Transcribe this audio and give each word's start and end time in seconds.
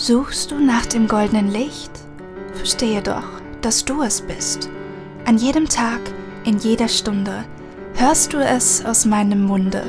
Suchst 0.00 0.52
du 0.52 0.60
nach 0.60 0.86
dem 0.86 1.08
goldenen 1.08 1.50
Licht? 1.50 1.90
Verstehe 2.54 3.02
doch, 3.02 3.26
dass 3.62 3.84
du 3.84 4.02
es 4.02 4.20
bist. 4.20 4.70
An 5.24 5.38
jedem 5.38 5.68
Tag, 5.68 6.00
in 6.44 6.56
jeder 6.58 6.86
Stunde 6.86 7.44
hörst 7.96 8.32
du 8.32 8.38
es 8.38 8.84
aus 8.84 9.06
meinem 9.06 9.42
Munde. 9.42 9.82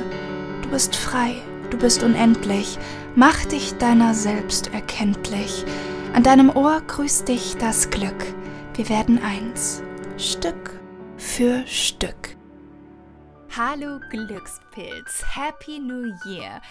Du 0.64 0.70
bist 0.70 0.96
frei, 0.96 1.36
du 1.70 1.78
bist 1.78 2.02
unendlich, 2.02 2.80
mach 3.16 3.46
dich 3.46 3.78
deiner 3.78 4.16
selbst 4.16 4.74
erkenntlich. 4.74 5.64
An 6.16 6.24
deinem 6.24 6.50
Ohr 6.50 6.82
grüßt 6.88 7.28
dich 7.28 7.58
das 7.58 7.92
Glück. 7.92 8.34
Wir 8.74 8.90
werden 8.90 9.22
eins, 9.24 9.84
Stück 10.18 10.72
für 11.18 11.62
Stück. 11.68 12.36
Hallo 13.56 14.00
Glückspilz, 14.10 15.24
Happy 15.36 15.78
New 15.78 16.16
Year. 16.26 16.62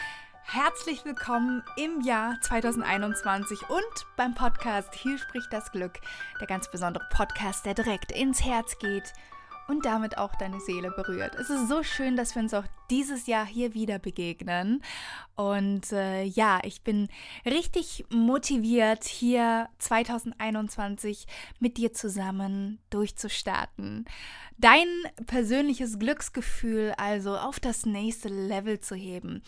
Herzlich 0.50 1.04
willkommen 1.04 1.62
im 1.76 2.00
Jahr 2.00 2.40
2021 2.40 3.68
und 3.68 4.06
beim 4.16 4.34
Podcast 4.34 4.94
Hier 4.94 5.18
spricht 5.18 5.52
das 5.52 5.70
Glück, 5.72 6.00
der 6.40 6.46
ganz 6.46 6.70
besondere 6.70 7.04
Podcast, 7.10 7.66
der 7.66 7.74
direkt 7.74 8.12
ins 8.12 8.42
Herz 8.42 8.78
geht 8.78 9.12
und 9.66 9.84
damit 9.84 10.16
auch 10.16 10.34
deine 10.36 10.58
Seele 10.60 10.90
berührt. 10.90 11.34
Es 11.34 11.50
ist 11.50 11.68
so 11.68 11.82
schön, 11.82 12.16
dass 12.16 12.34
wir 12.34 12.40
uns 12.40 12.54
auch 12.54 12.64
dieses 12.88 13.26
Jahr 13.26 13.44
hier 13.44 13.74
wieder 13.74 13.98
begegnen. 13.98 14.82
Und 15.36 15.92
äh, 15.92 16.22
ja, 16.22 16.60
ich 16.64 16.80
bin 16.80 17.08
richtig 17.44 18.06
motiviert, 18.08 19.04
hier 19.04 19.68
2021 19.80 21.26
mit 21.60 21.76
dir 21.76 21.92
zusammen 21.92 22.78
durchzustarten. 22.88 24.06
Dein 24.56 24.88
persönliches 25.26 25.98
Glücksgefühl 25.98 26.94
also 26.96 27.36
auf 27.36 27.60
das 27.60 27.84
nächste 27.84 28.30
Level 28.30 28.80
zu 28.80 28.94
heben 28.94 29.42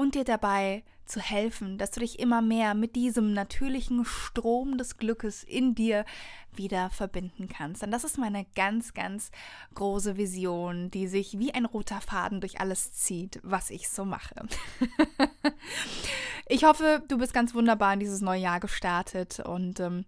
und 0.00 0.14
dir 0.14 0.24
dabei 0.24 0.82
zu 1.04 1.20
helfen, 1.20 1.76
dass 1.76 1.90
du 1.90 2.00
dich 2.00 2.20
immer 2.20 2.40
mehr 2.40 2.72
mit 2.72 2.96
diesem 2.96 3.34
natürlichen 3.34 4.06
Strom 4.06 4.78
des 4.78 4.96
Glückes 4.96 5.44
in 5.44 5.74
dir 5.74 6.06
wieder 6.54 6.88
verbinden 6.88 7.48
kannst. 7.48 7.82
Und 7.82 7.90
das 7.90 8.04
ist 8.04 8.16
meine 8.16 8.46
ganz, 8.56 8.94
ganz 8.94 9.30
große 9.74 10.16
Vision, 10.16 10.90
die 10.90 11.06
sich 11.06 11.38
wie 11.38 11.52
ein 11.52 11.66
roter 11.66 12.00
Faden 12.00 12.40
durch 12.40 12.60
alles 12.60 12.94
zieht, 12.94 13.40
was 13.42 13.68
ich 13.68 13.90
so 13.90 14.06
mache. 14.06 14.46
ich 16.48 16.64
hoffe, 16.64 17.02
du 17.06 17.18
bist 17.18 17.34
ganz 17.34 17.54
wunderbar 17.54 17.92
in 17.92 18.00
dieses 18.00 18.22
neue 18.22 18.40
Jahr 18.40 18.60
gestartet 18.60 19.40
und 19.40 19.80
ähm, 19.80 20.06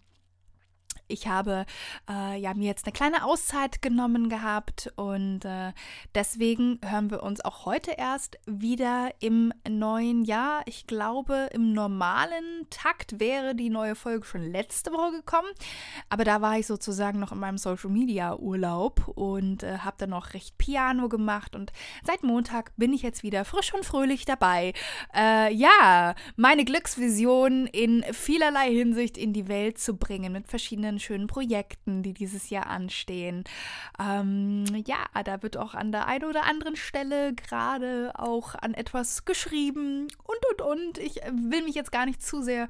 ich 1.09 1.27
habe 1.27 1.67
äh, 2.09 2.39
ja 2.39 2.55
mir 2.55 2.67
jetzt 2.67 2.87
eine 2.87 2.93
kleine 2.93 3.25
Auszeit 3.25 3.83
genommen 3.83 4.29
gehabt 4.29 4.93
und 4.97 5.45
äh, 5.45 5.73
deswegen 6.15 6.81
hören 6.85 7.11
wir 7.11 7.23
uns 7.23 7.45
auch 7.45 7.67
heute 7.67 7.93
erst 7.93 8.39
wieder 8.47 9.11
im 9.21 9.53
neuen 9.69 10.25
Jahr. 10.25 10.63
Ich 10.67 10.87
glaube, 10.87 11.49
im 11.53 11.73
normalen 11.73 12.67
Takt 12.71 13.21
wäre 13.21 13.55
die 13.55 13.71
neue 13.71 13.95
Folge 13.95 14.25
schon 14.27 14.43
letzte 14.43 14.93
Woche 14.93 15.13
gekommen, 15.13 15.49
aber 16.09 16.25
da 16.25 16.41
war 16.41 16.59
ich 16.59 16.67
sozusagen 16.67 17.21
noch 17.21 17.33
in 17.33 17.39
meinem 17.39 17.59
Social 17.59 17.91
Media 17.91 18.37
Urlaub 18.37 19.09
und 19.09 19.63
äh, 19.63 19.79
habe 19.79 19.97
dann 19.99 20.11
noch 20.11 20.35
recht 20.35 20.57
Piano 20.59 21.09
gemacht 21.09 21.55
und 21.55 21.73
seit 22.03 22.23
Montag 22.23 22.73
bin 22.77 22.93
ich 22.93 23.03
jetzt 23.03 23.23
wieder 23.23 23.45
frisch 23.45 23.75
und 23.75 23.85
fröhlich 23.85 24.25
dabei. 24.25 24.73
Äh, 25.15 25.53
ja, 25.55 26.15
meine 26.37 26.65
Glücksvision 26.65 27.67
in 27.67 28.03
vielerlei 28.13 28.71
Hinsicht 28.71 29.19
in 29.19 29.33
die 29.33 29.49
Welt 29.49 29.79
zu 29.79 29.97
bringen 29.97 30.33
mit 30.33 30.49
verschiedenen 30.49 30.99
schönen 31.03 31.27
Projekten, 31.27 32.03
die 32.03 32.15
dieses 32.15 32.51
Jahr 32.51 32.67
anstehen. 32.67 33.45
Ähm, 33.99 34.65
ja, 34.87 35.05
da 35.25 35.43
wird 35.43 35.57
auch 35.57 35.75
an 35.75 35.93
der 35.93 36.07
einen 36.07 36.25
oder 36.25 36.45
anderen 36.45 36.77
Stelle 36.77 37.35
gerade 37.35 38.13
auch 38.15 38.55
an 38.55 38.75
etwas 38.75 39.25
geschrieben 39.25 40.09
und 40.25 40.47
und 40.51 40.63
und. 40.63 40.99
Ich 40.99 41.17
will 41.31 41.63
mich 41.63 41.75
jetzt 41.75 41.93
gar 41.93 42.07
nicht 42.07 42.23
zu 42.23 42.43
sehr 42.43 42.69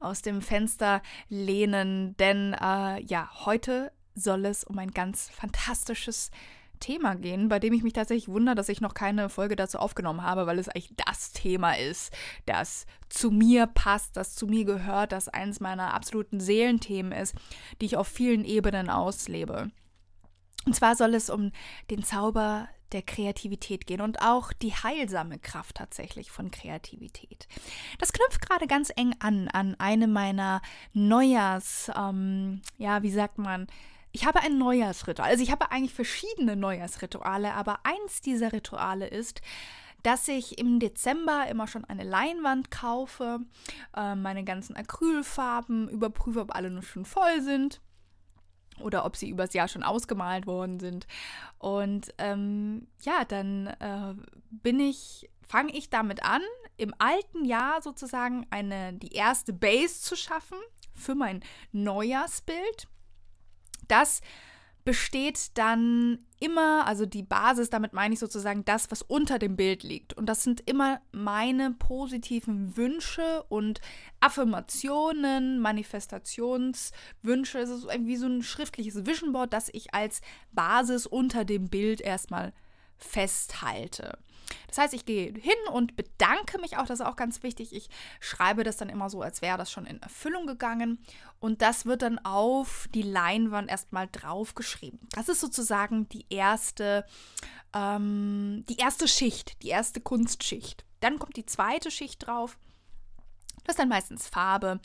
aus 0.00 0.22
dem 0.22 0.42
Fenster 0.42 1.02
lehnen, 1.28 2.16
denn 2.18 2.54
äh, 2.54 3.02
ja, 3.02 3.30
heute 3.44 3.92
soll 4.14 4.46
es 4.46 4.64
um 4.64 4.78
ein 4.78 4.90
ganz 4.90 5.30
fantastisches 5.30 6.30
Thema 6.78 7.14
gehen, 7.14 7.48
bei 7.48 7.58
dem 7.58 7.72
ich 7.72 7.82
mich 7.82 7.92
tatsächlich 7.92 8.28
wundere, 8.28 8.54
dass 8.54 8.68
ich 8.68 8.80
noch 8.80 8.94
keine 8.94 9.28
Folge 9.28 9.56
dazu 9.56 9.78
aufgenommen 9.78 10.22
habe, 10.22 10.46
weil 10.46 10.58
es 10.58 10.68
eigentlich 10.68 10.94
das 10.96 11.32
Thema 11.32 11.76
ist, 11.76 12.12
das 12.46 12.86
zu 13.08 13.30
mir 13.30 13.66
passt, 13.66 14.16
das 14.16 14.34
zu 14.34 14.46
mir 14.46 14.64
gehört, 14.64 15.12
das 15.12 15.28
eines 15.28 15.60
meiner 15.60 15.94
absoluten 15.94 16.40
Seelenthemen 16.40 17.12
ist, 17.12 17.34
die 17.80 17.86
ich 17.86 17.96
auf 17.96 18.08
vielen 18.08 18.44
Ebenen 18.44 18.90
auslebe. 18.90 19.70
Und 20.66 20.74
zwar 20.74 20.96
soll 20.96 21.14
es 21.14 21.30
um 21.30 21.52
den 21.90 22.02
Zauber 22.02 22.68
der 22.92 23.02
Kreativität 23.02 23.86
gehen 23.86 24.00
und 24.00 24.22
auch 24.22 24.52
die 24.52 24.72
heilsame 24.72 25.38
Kraft 25.38 25.76
tatsächlich 25.76 26.30
von 26.30 26.50
Kreativität. 26.50 27.46
Das 27.98 28.12
knüpft 28.12 28.40
gerade 28.46 28.66
ganz 28.66 28.90
eng 28.96 29.14
an 29.18 29.48
an 29.48 29.76
eine 29.78 30.06
meiner 30.06 30.62
Neujahrs, 30.92 31.90
ähm, 31.96 32.62
ja, 32.78 33.02
wie 33.02 33.10
sagt 33.10 33.38
man, 33.38 33.66
ich 34.12 34.26
habe 34.26 34.40
ein 34.40 34.58
Neujahrsritual. 34.58 35.28
Also 35.28 35.42
ich 35.42 35.50
habe 35.50 35.70
eigentlich 35.70 35.94
verschiedene 35.94 36.56
Neujahrsrituale, 36.56 37.54
aber 37.54 37.80
eins 37.84 38.20
dieser 38.20 38.52
Rituale 38.52 39.06
ist, 39.06 39.40
dass 40.02 40.28
ich 40.28 40.58
im 40.58 40.78
Dezember 40.78 41.46
immer 41.48 41.66
schon 41.66 41.84
eine 41.84 42.04
Leinwand 42.04 42.70
kaufe, 42.70 43.40
äh, 43.96 44.14
meine 44.14 44.44
ganzen 44.44 44.76
Acrylfarben 44.76 45.88
überprüfe, 45.88 46.40
ob 46.40 46.54
alle 46.54 46.70
noch 46.70 46.84
schon 46.84 47.04
voll 47.04 47.42
sind 47.42 47.80
oder 48.80 49.04
ob 49.04 49.16
sie 49.16 49.28
übers 49.28 49.54
Jahr 49.54 49.68
schon 49.68 49.82
ausgemalt 49.82 50.46
worden 50.46 50.78
sind. 50.78 51.06
Und 51.58 52.14
ähm, 52.18 52.86
ja, 53.02 53.24
dann 53.24 53.66
äh, 53.66 54.14
bin 54.50 54.78
ich, 54.80 55.28
fange 55.46 55.76
ich 55.76 55.90
damit 55.90 56.22
an, 56.22 56.42
im 56.76 56.94
alten 56.98 57.44
Jahr 57.44 57.82
sozusagen 57.82 58.46
eine, 58.50 58.92
die 58.92 59.12
erste 59.12 59.52
Base 59.52 60.00
zu 60.00 60.16
schaffen 60.16 60.58
für 60.94 61.16
mein 61.16 61.42
Neujahrsbild. 61.72 62.88
Das 63.88 64.20
besteht 64.88 65.58
dann 65.58 66.20
immer, 66.40 66.86
also 66.86 67.04
die 67.04 67.22
Basis, 67.22 67.68
damit 67.68 67.92
meine 67.92 68.14
ich 68.14 68.20
sozusagen 68.20 68.64
das, 68.64 68.90
was 68.90 69.02
unter 69.02 69.38
dem 69.38 69.54
Bild 69.54 69.82
liegt. 69.82 70.14
Und 70.14 70.24
das 70.26 70.42
sind 70.42 70.62
immer 70.64 71.02
meine 71.12 71.72
positiven 71.72 72.74
Wünsche 72.74 73.42
und 73.50 73.82
Affirmationen, 74.20 75.58
Manifestationswünsche. 75.60 77.58
Es 77.58 77.68
ist 77.68 77.86
wie 77.98 78.16
so 78.16 78.28
ein 78.28 78.42
schriftliches 78.42 79.04
Vision 79.04 79.32
Board, 79.32 79.52
das 79.52 79.68
ich 79.74 79.92
als 79.92 80.22
Basis 80.52 81.06
unter 81.06 81.44
dem 81.44 81.68
Bild 81.68 82.00
erstmal 82.00 82.54
festhalte. 82.96 84.16
Das 84.68 84.78
heißt, 84.78 84.94
ich 84.94 85.04
gehe 85.04 85.32
hin 85.32 85.54
und 85.72 85.96
bedanke 85.96 86.58
mich 86.60 86.76
auch, 86.76 86.86
das 86.86 87.00
ist 87.00 87.06
auch 87.06 87.16
ganz 87.16 87.42
wichtig. 87.42 87.74
Ich 87.74 87.88
schreibe 88.20 88.64
das 88.64 88.76
dann 88.76 88.88
immer 88.88 89.10
so, 89.10 89.22
als 89.22 89.42
wäre 89.42 89.58
das 89.58 89.70
schon 89.70 89.86
in 89.86 90.00
Erfüllung 90.02 90.46
gegangen. 90.46 90.98
Und 91.40 91.62
das 91.62 91.86
wird 91.86 92.02
dann 92.02 92.18
auf 92.18 92.88
die 92.94 93.02
Leinwand 93.02 93.70
erstmal 93.70 94.08
draufgeschrieben. 94.10 95.00
Das 95.12 95.28
ist 95.28 95.40
sozusagen 95.40 96.08
die 96.08 96.26
erste, 96.30 97.04
ähm, 97.74 98.64
die 98.68 98.76
erste 98.76 99.08
Schicht, 99.08 99.62
die 99.62 99.68
erste 99.68 100.00
Kunstschicht. 100.00 100.84
Dann 101.00 101.18
kommt 101.18 101.36
die 101.36 101.46
zweite 101.46 101.90
Schicht 101.90 102.26
drauf. 102.26 102.58
Das 103.64 103.74
ist 103.74 103.78
dann 103.78 103.88
meistens 103.88 104.26
Farbe. 104.26 104.80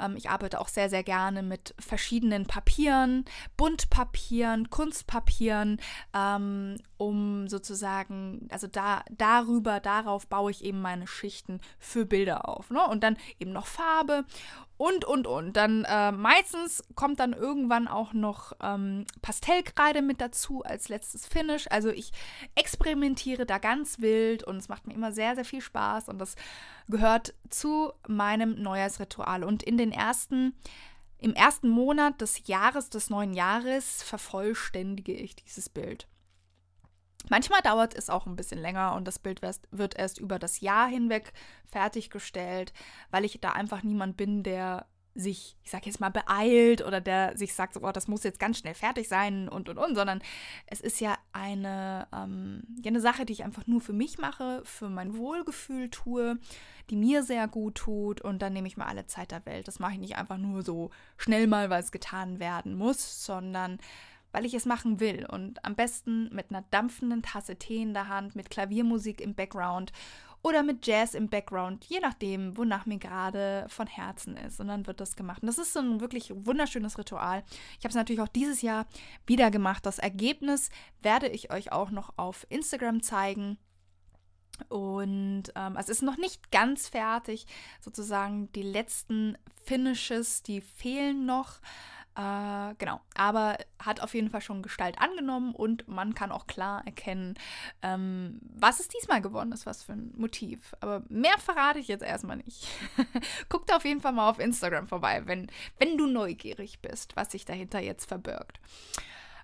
Ähm, 0.00 0.16
ich 0.16 0.30
arbeite 0.30 0.60
auch 0.60 0.68
sehr, 0.68 0.88
sehr 0.90 1.02
gerne 1.02 1.42
mit 1.42 1.74
verschiedenen 1.78 2.46
Papieren, 2.46 3.24
Buntpapieren, 3.56 4.70
Kunstpapieren, 4.70 5.80
ähm, 6.14 6.76
um 6.96 7.48
sozusagen, 7.48 8.48
also 8.50 8.66
da, 8.66 9.04
darüber, 9.10 9.80
darauf 9.80 10.26
baue 10.26 10.50
ich 10.50 10.64
eben 10.64 10.80
meine 10.80 11.06
Schichten 11.06 11.60
für 11.78 12.06
Bilder 12.06 12.48
auf. 12.48 12.70
Ne? 12.70 12.86
Und 12.86 13.02
dann 13.02 13.16
eben 13.38 13.52
noch 13.52 13.66
Farbe 13.66 14.24
und, 14.76 15.04
und, 15.04 15.26
und. 15.26 15.56
Dann 15.56 15.84
äh, 15.84 16.12
meistens 16.12 16.82
kommt 16.94 17.20
dann 17.20 17.32
irgendwann 17.32 17.88
auch 17.88 18.12
noch 18.12 18.52
ähm, 18.62 19.04
Pastellkreide 19.22 20.02
mit 20.02 20.20
dazu 20.20 20.62
als 20.64 20.88
letztes 20.88 21.26
Finish. 21.26 21.66
Also 21.70 21.90
ich 21.90 22.12
experimentiere 22.54 23.46
da 23.46 23.58
ganz 23.58 24.00
wild 24.00 24.42
und 24.44 24.56
es 24.56 24.68
macht 24.68 24.86
mir 24.86 24.94
immer 24.94 25.12
sehr, 25.12 25.34
sehr 25.34 25.44
viel 25.44 25.60
Spaß 25.60 26.08
und 26.08 26.18
das 26.18 26.34
gehört 26.88 27.34
zu 27.50 27.92
meinem 28.08 28.60
Neujahrsritual. 28.60 29.44
Und 29.44 29.62
in 29.62 29.78
den 29.78 29.92
ersten, 29.92 30.54
im 31.18 31.34
ersten 31.34 31.68
Monat 31.68 32.20
des 32.20 32.46
Jahres, 32.46 32.90
des 32.90 33.10
neuen 33.10 33.32
Jahres, 33.32 34.02
vervollständige 34.02 35.12
ich 35.12 35.36
dieses 35.36 35.68
Bild. 35.68 36.08
Manchmal 37.30 37.62
dauert 37.62 37.94
es 37.94 38.10
auch 38.10 38.26
ein 38.26 38.36
bisschen 38.36 38.58
länger 38.58 38.94
und 38.94 39.06
das 39.06 39.18
Bild 39.18 39.40
wird 39.42 39.98
erst 39.98 40.18
über 40.18 40.38
das 40.38 40.60
Jahr 40.60 40.88
hinweg 40.88 41.32
fertiggestellt, 41.70 42.72
weil 43.10 43.24
ich 43.24 43.40
da 43.40 43.52
einfach 43.52 43.82
niemand 43.82 44.16
bin, 44.16 44.42
der 44.42 44.86
sich, 45.14 45.56
ich 45.62 45.70
sag 45.70 45.86
jetzt 45.86 46.00
mal, 46.00 46.10
beeilt 46.10 46.84
oder 46.84 47.00
der 47.00 47.36
sich 47.36 47.54
sagt, 47.54 47.76
oh, 47.80 47.92
das 47.92 48.08
muss 48.08 48.24
jetzt 48.24 48.40
ganz 48.40 48.58
schnell 48.58 48.74
fertig 48.74 49.08
sein 49.08 49.48
und 49.48 49.68
und 49.68 49.78
und, 49.78 49.94
sondern 49.94 50.20
es 50.66 50.80
ist 50.80 51.00
ja 51.00 51.16
eine, 51.32 52.08
ähm, 52.12 52.64
ja, 52.82 52.88
eine 52.88 53.00
Sache, 53.00 53.24
die 53.24 53.32
ich 53.32 53.44
einfach 53.44 53.66
nur 53.66 53.80
für 53.80 53.92
mich 53.92 54.18
mache, 54.18 54.62
für 54.64 54.88
mein 54.88 55.16
Wohlgefühl 55.16 55.88
tue, 55.88 56.38
die 56.90 56.96
mir 56.96 57.22
sehr 57.22 57.46
gut 57.46 57.76
tut 57.76 58.20
und 58.22 58.42
dann 58.42 58.52
nehme 58.52 58.66
ich 58.66 58.76
mir 58.76 58.86
alle 58.86 59.06
Zeit 59.06 59.30
der 59.30 59.46
Welt. 59.46 59.68
Das 59.68 59.78
mache 59.78 59.92
ich 59.92 60.00
nicht 60.00 60.16
einfach 60.16 60.38
nur 60.38 60.62
so 60.62 60.90
schnell 61.16 61.46
mal, 61.46 61.70
weil 61.70 61.82
es 61.82 61.92
getan 61.92 62.40
werden 62.40 62.74
muss, 62.74 63.24
sondern 63.24 63.78
weil 64.34 64.44
ich 64.44 64.52
es 64.52 64.66
machen 64.66 64.98
will 64.98 65.26
und 65.30 65.64
am 65.64 65.76
besten 65.76 66.28
mit 66.34 66.50
einer 66.50 66.64
dampfenden 66.72 67.22
Tasse 67.22 67.54
Tee 67.56 67.80
in 67.80 67.94
der 67.94 68.08
Hand, 68.08 68.34
mit 68.34 68.50
Klaviermusik 68.50 69.20
im 69.20 69.36
Background 69.36 69.92
oder 70.42 70.64
mit 70.64 70.84
Jazz 70.86 71.14
im 71.14 71.28
Background, 71.28 71.84
je 71.84 72.00
nachdem, 72.00 72.56
wonach 72.56 72.84
mir 72.84 72.98
gerade 72.98 73.64
von 73.68 73.86
Herzen 73.86 74.36
ist. 74.36 74.58
Und 74.58 74.66
dann 74.66 74.88
wird 74.88 75.00
das 75.00 75.14
gemacht. 75.14 75.40
Und 75.40 75.46
das 75.46 75.58
ist 75.58 75.72
so 75.72 75.78
ein 75.78 76.00
wirklich 76.00 76.32
wunderschönes 76.34 76.98
Ritual. 76.98 77.44
Ich 77.78 77.84
habe 77.84 77.90
es 77.90 77.94
natürlich 77.94 78.20
auch 78.20 78.28
dieses 78.28 78.60
Jahr 78.60 78.86
wieder 79.24 79.52
gemacht. 79.52 79.86
Das 79.86 80.00
Ergebnis 80.00 80.68
werde 81.00 81.28
ich 81.28 81.52
euch 81.52 81.70
auch 81.70 81.92
noch 81.92 82.12
auf 82.16 82.44
Instagram 82.50 83.02
zeigen. 83.02 83.56
Und 84.68 85.44
ähm, 85.54 85.76
es 85.78 85.88
ist 85.88 86.02
noch 86.02 86.18
nicht 86.18 86.50
ganz 86.50 86.88
fertig, 86.88 87.46
sozusagen 87.80 88.50
die 88.52 88.62
letzten 88.62 89.38
Finishes, 89.64 90.42
die 90.42 90.60
fehlen 90.60 91.24
noch. 91.24 91.60
Äh, 92.16 92.74
genau, 92.78 93.00
aber 93.16 93.58
hat 93.80 94.00
auf 94.00 94.14
jeden 94.14 94.30
Fall 94.30 94.40
schon 94.40 94.62
Gestalt 94.62 95.00
angenommen 95.00 95.52
und 95.52 95.88
man 95.88 96.14
kann 96.14 96.30
auch 96.30 96.46
klar 96.46 96.86
erkennen, 96.86 97.34
ähm, 97.82 98.40
was 98.54 98.78
es 98.78 98.86
diesmal 98.86 99.20
geworden 99.20 99.50
ist, 99.50 99.66
was 99.66 99.82
für 99.82 99.94
ein 99.94 100.12
Motiv. 100.16 100.74
Aber 100.78 101.02
mehr 101.08 101.36
verrate 101.38 101.80
ich 101.80 101.88
jetzt 101.88 102.04
erstmal 102.04 102.36
nicht. 102.36 102.68
Guckt 103.48 103.72
auf 103.74 103.84
jeden 103.84 104.00
Fall 104.00 104.12
mal 104.12 104.30
auf 104.30 104.38
Instagram 104.38 104.86
vorbei, 104.86 105.22
wenn, 105.26 105.50
wenn 105.78 105.98
du 105.98 106.06
neugierig 106.06 106.80
bist, 106.80 107.16
was 107.16 107.32
sich 107.32 107.44
dahinter 107.44 107.80
jetzt 107.80 108.06
verbirgt. 108.06 108.60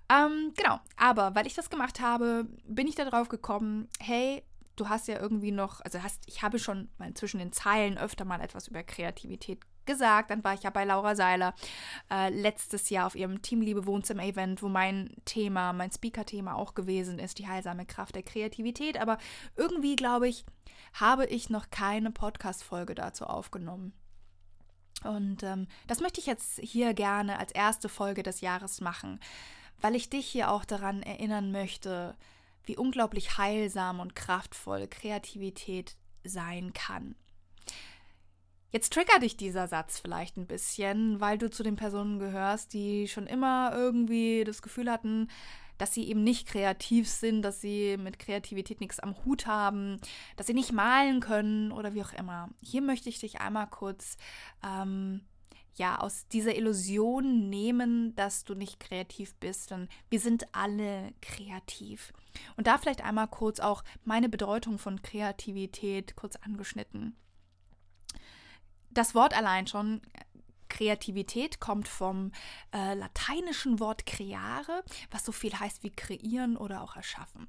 Ähm, 0.08 0.52
genau, 0.56 0.78
aber 0.96 1.34
weil 1.34 1.48
ich 1.48 1.54
das 1.54 1.70
gemacht 1.70 2.00
habe, 2.00 2.46
bin 2.64 2.86
ich 2.86 2.94
darauf 2.94 3.28
gekommen, 3.28 3.88
hey, 3.98 4.44
du 4.76 4.88
hast 4.88 5.08
ja 5.08 5.20
irgendwie 5.20 5.52
noch, 5.52 5.80
also 5.82 6.02
hast, 6.02 6.22
ich 6.26 6.42
habe 6.42 6.58
schon 6.58 6.88
mal 6.98 7.12
zwischen 7.14 7.38
den 7.38 7.52
Zeilen 7.52 7.98
öfter 7.98 8.24
mal 8.24 8.40
etwas 8.40 8.68
über 8.68 8.82
Kreativität 8.82 9.60
gesagt. 9.90 10.30
Dann 10.30 10.44
war 10.44 10.54
ich 10.54 10.62
ja 10.62 10.70
bei 10.70 10.84
Laura 10.84 11.16
Seiler 11.16 11.54
äh, 12.10 12.30
letztes 12.30 12.90
Jahr 12.90 13.06
auf 13.06 13.16
ihrem 13.16 13.42
Teamliebe 13.42 13.86
Wohnzimmer 13.86 14.24
Event, 14.24 14.62
wo 14.62 14.68
mein 14.68 15.14
Thema, 15.24 15.72
mein 15.72 15.90
Speaker-Thema 15.90 16.54
auch 16.54 16.74
gewesen 16.74 17.18
ist, 17.18 17.38
die 17.38 17.48
heilsame 17.48 17.86
Kraft 17.86 18.14
der 18.14 18.22
Kreativität. 18.22 19.00
Aber 19.00 19.18
irgendwie, 19.56 19.96
glaube 19.96 20.28
ich, 20.28 20.44
habe 20.94 21.26
ich 21.26 21.50
noch 21.50 21.70
keine 21.70 22.10
Podcast-Folge 22.10 22.94
dazu 22.94 23.24
aufgenommen. 23.26 23.92
Und 25.04 25.42
ähm, 25.42 25.66
das 25.86 26.00
möchte 26.00 26.20
ich 26.20 26.26
jetzt 26.26 26.60
hier 26.60 26.94
gerne 26.94 27.38
als 27.38 27.52
erste 27.52 27.88
Folge 27.88 28.22
des 28.22 28.40
Jahres 28.40 28.80
machen, 28.80 29.18
weil 29.80 29.94
ich 29.94 30.10
dich 30.10 30.26
hier 30.26 30.50
auch 30.50 30.64
daran 30.64 31.02
erinnern 31.02 31.52
möchte, 31.52 32.16
wie 32.64 32.76
unglaublich 32.76 33.38
heilsam 33.38 33.98
und 33.98 34.14
kraftvoll 34.14 34.86
Kreativität 34.86 35.96
sein 36.22 36.72
kann. 36.74 37.14
Jetzt 38.72 38.92
triggert 38.92 39.22
dich 39.22 39.36
dieser 39.36 39.66
Satz 39.66 39.98
vielleicht 39.98 40.36
ein 40.36 40.46
bisschen, 40.46 41.20
weil 41.20 41.38
du 41.38 41.50
zu 41.50 41.62
den 41.62 41.76
Personen 41.76 42.18
gehörst, 42.18 42.72
die 42.72 43.08
schon 43.08 43.26
immer 43.26 43.72
irgendwie 43.74 44.44
das 44.44 44.62
Gefühl 44.62 44.90
hatten, 44.90 45.28
dass 45.76 45.94
sie 45.94 46.08
eben 46.08 46.22
nicht 46.22 46.46
kreativ 46.46 47.08
sind, 47.08 47.42
dass 47.42 47.60
sie 47.60 47.96
mit 47.96 48.18
Kreativität 48.18 48.80
nichts 48.80 49.00
am 49.00 49.16
Hut 49.24 49.46
haben, 49.46 49.98
dass 50.36 50.46
sie 50.46 50.54
nicht 50.54 50.72
malen 50.72 51.20
können 51.20 51.72
oder 51.72 51.94
wie 51.94 52.02
auch 52.02 52.12
immer. 52.12 52.50
Hier 52.62 52.82
möchte 52.82 53.08
ich 53.08 53.18
dich 53.18 53.40
einmal 53.40 53.66
kurz 53.66 54.18
ähm, 54.64 55.22
ja, 55.74 55.98
aus 55.98 56.28
dieser 56.28 56.54
Illusion 56.54 57.48
nehmen, 57.48 58.14
dass 58.14 58.44
du 58.44 58.54
nicht 58.54 58.78
kreativ 58.78 59.34
bist, 59.36 59.70
denn 59.70 59.88
wir 60.10 60.20
sind 60.20 60.54
alle 60.54 61.12
kreativ. 61.22 62.12
Und 62.56 62.66
da 62.66 62.76
vielleicht 62.76 63.02
einmal 63.02 63.28
kurz 63.28 63.58
auch 63.58 63.82
meine 64.04 64.28
Bedeutung 64.28 64.78
von 64.78 65.00
Kreativität 65.02 66.14
kurz 66.14 66.36
angeschnitten. 66.36 67.16
Das 68.90 69.14
Wort 69.14 69.36
allein 69.36 69.66
schon, 69.66 70.00
Kreativität 70.68 71.60
kommt 71.60 71.88
vom 71.88 72.32
äh, 72.72 72.94
lateinischen 72.94 73.80
Wort 73.80 74.06
creare, 74.06 74.82
was 75.10 75.24
so 75.24 75.32
viel 75.32 75.52
heißt 75.52 75.82
wie 75.82 75.90
kreieren 75.90 76.56
oder 76.56 76.82
auch 76.82 76.96
erschaffen. 76.96 77.48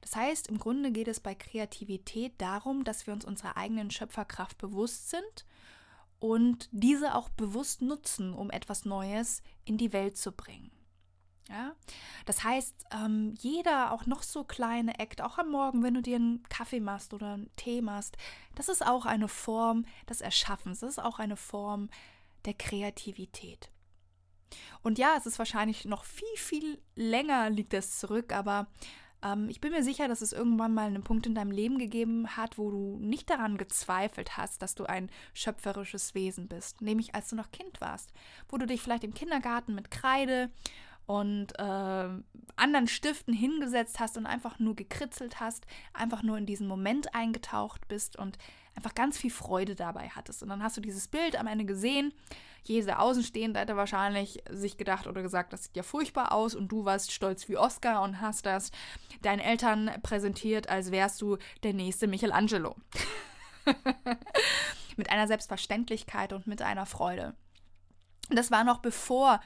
Das 0.00 0.16
heißt, 0.16 0.48
im 0.48 0.58
Grunde 0.58 0.92
geht 0.92 1.08
es 1.08 1.20
bei 1.20 1.34
Kreativität 1.34 2.32
darum, 2.38 2.84
dass 2.84 3.06
wir 3.06 3.14
uns 3.14 3.24
unserer 3.24 3.56
eigenen 3.56 3.90
Schöpferkraft 3.90 4.56
bewusst 4.58 5.10
sind 5.10 5.46
und 6.18 6.68
diese 6.70 7.14
auch 7.14 7.28
bewusst 7.30 7.82
nutzen, 7.82 8.32
um 8.32 8.50
etwas 8.50 8.84
Neues 8.84 9.42
in 9.64 9.76
die 9.76 9.92
Welt 9.92 10.16
zu 10.16 10.32
bringen. 10.32 10.70
Ja? 11.50 11.74
Das 12.26 12.44
heißt, 12.44 12.74
ähm, 12.92 13.34
jeder, 13.40 13.92
auch 13.92 14.06
noch 14.06 14.22
so 14.22 14.44
kleine 14.44 14.98
Act, 14.98 15.20
auch 15.20 15.38
am 15.38 15.50
Morgen, 15.50 15.82
wenn 15.82 15.94
du 15.94 16.02
dir 16.02 16.16
einen 16.16 16.42
Kaffee 16.44 16.80
machst 16.80 17.12
oder 17.12 17.34
einen 17.34 17.50
Tee 17.56 17.82
machst, 17.82 18.16
das 18.54 18.68
ist 18.68 18.86
auch 18.86 19.04
eine 19.04 19.28
Form 19.28 19.84
des 20.08 20.20
Erschaffens, 20.20 20.80
das 20.80 20.90
ist 20.90 20.98
auch 21.02 21.18
eine 21.18 21.36
Form 21.36 21.90
der 22.44 22.54
Kreativität. 22.54 23.70
Und 24.82 24.98
ja, 24.98 25.14
es 25.16 25.26
ist 25.26 25.38
wahrscheinlich 25.38 25.84
noch 25.84 26.04
viel, 26.04 26.36
viel 26.36 26.80
länger 26.94 27.50
liegt 27.50 27.74
es 27.74 27.98
zurück, 27.98 28.32
aber 28.32 28.68
ähm, 29.22 29.48
ich 29.48 29.60
bin 29.60 29.72
mir 29.72 29.82
sicher, 29.82 30.08
dass 30.08 30.22
es 30.22 30.32
irgendwann 30.32 30.74
mal 30.74 30.86
einen 30.86 31.02
Punkt 31.02 31.26
in 31.26 31.34
deinem 31.34 31.50
Leben 31.50 31.78
gegeben 31.78 32.36
hat, 32.36 32.58
wo 32.58 32.70
du 32.70 32.98
nicht 33.00 33.28
daran 33.30 33.58
gezweifelt 33.58 34.36
hast, 34.36 34.62
dass 34.62 34.74
du 34.74 34.84
ein 34.84 35.10
schöpferisches 35.34 36.14
Wesen 36.14 36.48
bist, 36.48 36.80
nämlich 36.80 37.14
als 37.14 37.28
du 37.28 37.36
noch 37.36 37.50
Kind 37.50 37.80
warst, 37.80 38.12
wo 38.48 38.56
du 38.56 38.66
dich 38.66 38.80
vielleicht 38.80 39.04
im 39.04 39.14
Kindergarten 39.14 39.74
mit 39.74 39.90
Kreide 39.90 40.50
und 41.10 41.58
äh, 41.58 42.08
anderen 42.54 42.86
Stiften 42.86 43.34
hingesetzt 43.34 43.98
hast 43.98 44.16
und 44.16 44.26
einfach 44.26 44.60
nur 44.60 44.76
gekritzelt 44.76 45.40
hast, 45.40 45.66
einfach 45.92 46.22
nur 46.22 46.38
in 46.38 46.46
diesen 46.46 46.68
Moment 46.68 47.16
eingetaucht 47.16 47.88
bist 47.88 48.14
und 48.14 48.38
einfach 48.76 48.94
ganz 48.94 49.18
viel 49.18 49.32
Freude 49.32 49.74
dabei 49.74 50.10
hattest. 50.10 50.40
Und 50.44 50.50
dann 50.50 50.62
hast 50.62 50.76
du 50.76 50.80
dieses 50.80 51.08
Bild 51.08 51.34
am 51.34 51.48
Ende 51.48 51.64
gesehen. 51.64 52.14
Jeder 52.62 53.00
Außenstehende 53.00 53.58
hätte 53.58 53.76
wahrscheinlich 53.76 54.44
sich 54.50 54.76
gedacht 54.76 55.08
oder 55.08 55.20
gesagt, 55.22 55.52
das 55.52 55.64
sieht 55.64 55.74
ja 55.76 55.82
furchtbar 55.82 56.30
aus 56.30 56.54
und 56.54 56.68
du 56.68 56.84
warst 56.84 57.10
stolz 57.10 57.48
wie 57.48 57.56
Oscar 57.56 58.02
und 58.02 58.20
hast 58.20 58.46
das 58.46 58.70
deinen 59.20 59.40
Eltern 59.40 59.90
präsentiert, 60.04 60.68
als 60.68 60.92
wärst 60.92 61.20
du 61.22 61.38
der 61.64 61.74
nächste 61.74 62.06
Michelangelo. 62.06 62.76
mit 64.96 65.10
einer 65.10 65.26
Selbstverständlichkeit 65.26 66.32
und 66.32 66.46
mit 66.46 66.62
einer 66.62 66.86
Freude. 66.86 67.34
Das 68.28 68.52
war 68.52 68.62
noch 68.62 68.78
bevor 68.78 69.40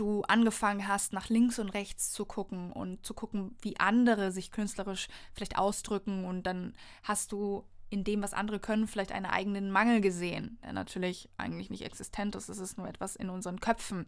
du 0.00 0.22
angefangen 0.22 0.88
hast, 0.88 1.12
nach 1.12 1.28
links 1.28 1.58
und 1.58 1.68
rechts 1.70 2.12
zu 2.12 2.24
gucken 2.24 2.72
und 2.72 3.04
zu 3.04 3.14
gucken, 3.14 3.56
wie 3.60 3.78
andere 3.78 4.32
sich 4.32 4.50
künstlerisch 4.50 5.08
vielleicht 5.34 5.58
ausdrücken 5.58 6.24
und 6.24 6.44
dann 6.44 6.74
hast 7.02 7.32
du 7.32 7.64
in 7.90 8.04
dem, 8.04 8.22
was 8.22 8.32
andere 8.32 8.60
können, 8.60 8.86
vielleicht 8.86 9.10
einen 9.10 9.26
eigenen 9.26 9.70
Mangel 9.72 10.00
gesehen, 10.00 10.58
der 10.64 10.72
natürlich 10.72 11.28
eigentlich 11.36 11.70
nicht 11.70 11.84
existent 11.84 12.36
ist. 12.36 12.48
Es 12.48 12.58
ist 12.58 12.78
nur 12.78 12.88
etwas 12.88 13.16
in 13.16 13.28
unseren 13.28 13.58
Köpfen. 13.58 14.06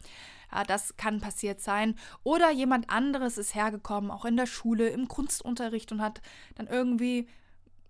Ja, 0.52 0.62
das 0.62 0.96
kann 0.96 1.20
passiert 1.20 1.60
sein. 1.60 1.96
Oder 2.22 2.52
jemand 2.52 2.90
anderes 2.90 3.38
ist 3.38 3.56
hergekommen, 3.56 4.12
auch 4.12 4.24
in 4.24 4.36
der 4.36 4.46
Schule, 4.46 4.88
im 4.88 5.08
Kunstunterricht 5.08 5.90
und 5.90 6.00
hat 6.00 6.22
dann 6.54 6.68
irgendwie 6.68 7.26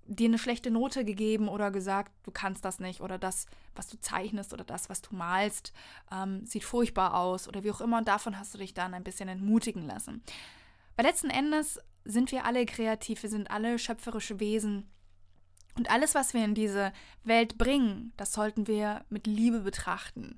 dir 0.06 0.28
eine 0.28 0.38
schlechte 0.38 0.70
Note 0.70 1.04
gegeben 1.04 1.48
oder 1.48 1.70
gesagt, 1.70 2.12
du 2.24 2.30
kannst 2.30 2.64
das 2.64 2.80
nicht 2.80 3.00
oder 3.00 3.18
das, 3.18 3.46
was 3.74 3.88
du 3.88 3.98
zeichnest 4.00 4.52
oder 4.52 4.64
das, 4.64 4.90
was 4.90 5.00
du 5.02 5.14
malst, 5.14 5.72
ähm, 6.10 6.44
sieht 6.44 6.64
furchtbar 6.64 7.14
aus 7.14 7.48
oder 7.48 7.62
wie 7.62 7.70
auch 7.70 7.80
immer. 7.80 7.98
Und 7.98 8.08
davon 8.08 8.38
hast 8.38 8.54
du 8.54 8.58
dich 8.58 8.74
dann 8.74 8.94
ein 8.94 9.04
bisschen 9.04 9.28
entmutigen 9.28 9.86
lassen. 9.86 10.22
Weil 10.96 11.06
letzten 11.06 11.30
Endes 11.30 11.78
sind 12.04 12.32
wir 12.32 12.44
alle 12.44 12.66
kreativ, 12.66 13.22
wir 13.22 13.30
sind 13.30 13.50
alle 13.50 13.78
schöpferische 13.78 14.40
Wesen 14.40 14.90
und 15.76 15.90
alles, 15.90 16.14
was 16.14 16.34
wir 16.34 16.44
in 16.44 16.54
diese 16.54 16.92
Welt 17.24 17.56
bringen, 17.56 18.12
das 18.16 18.32
sollten 18.32 18.66
wir 18.66 19.04
mit 19.08 19.26
Liebe 19.26 19.60
betrachten. 19.60 20.36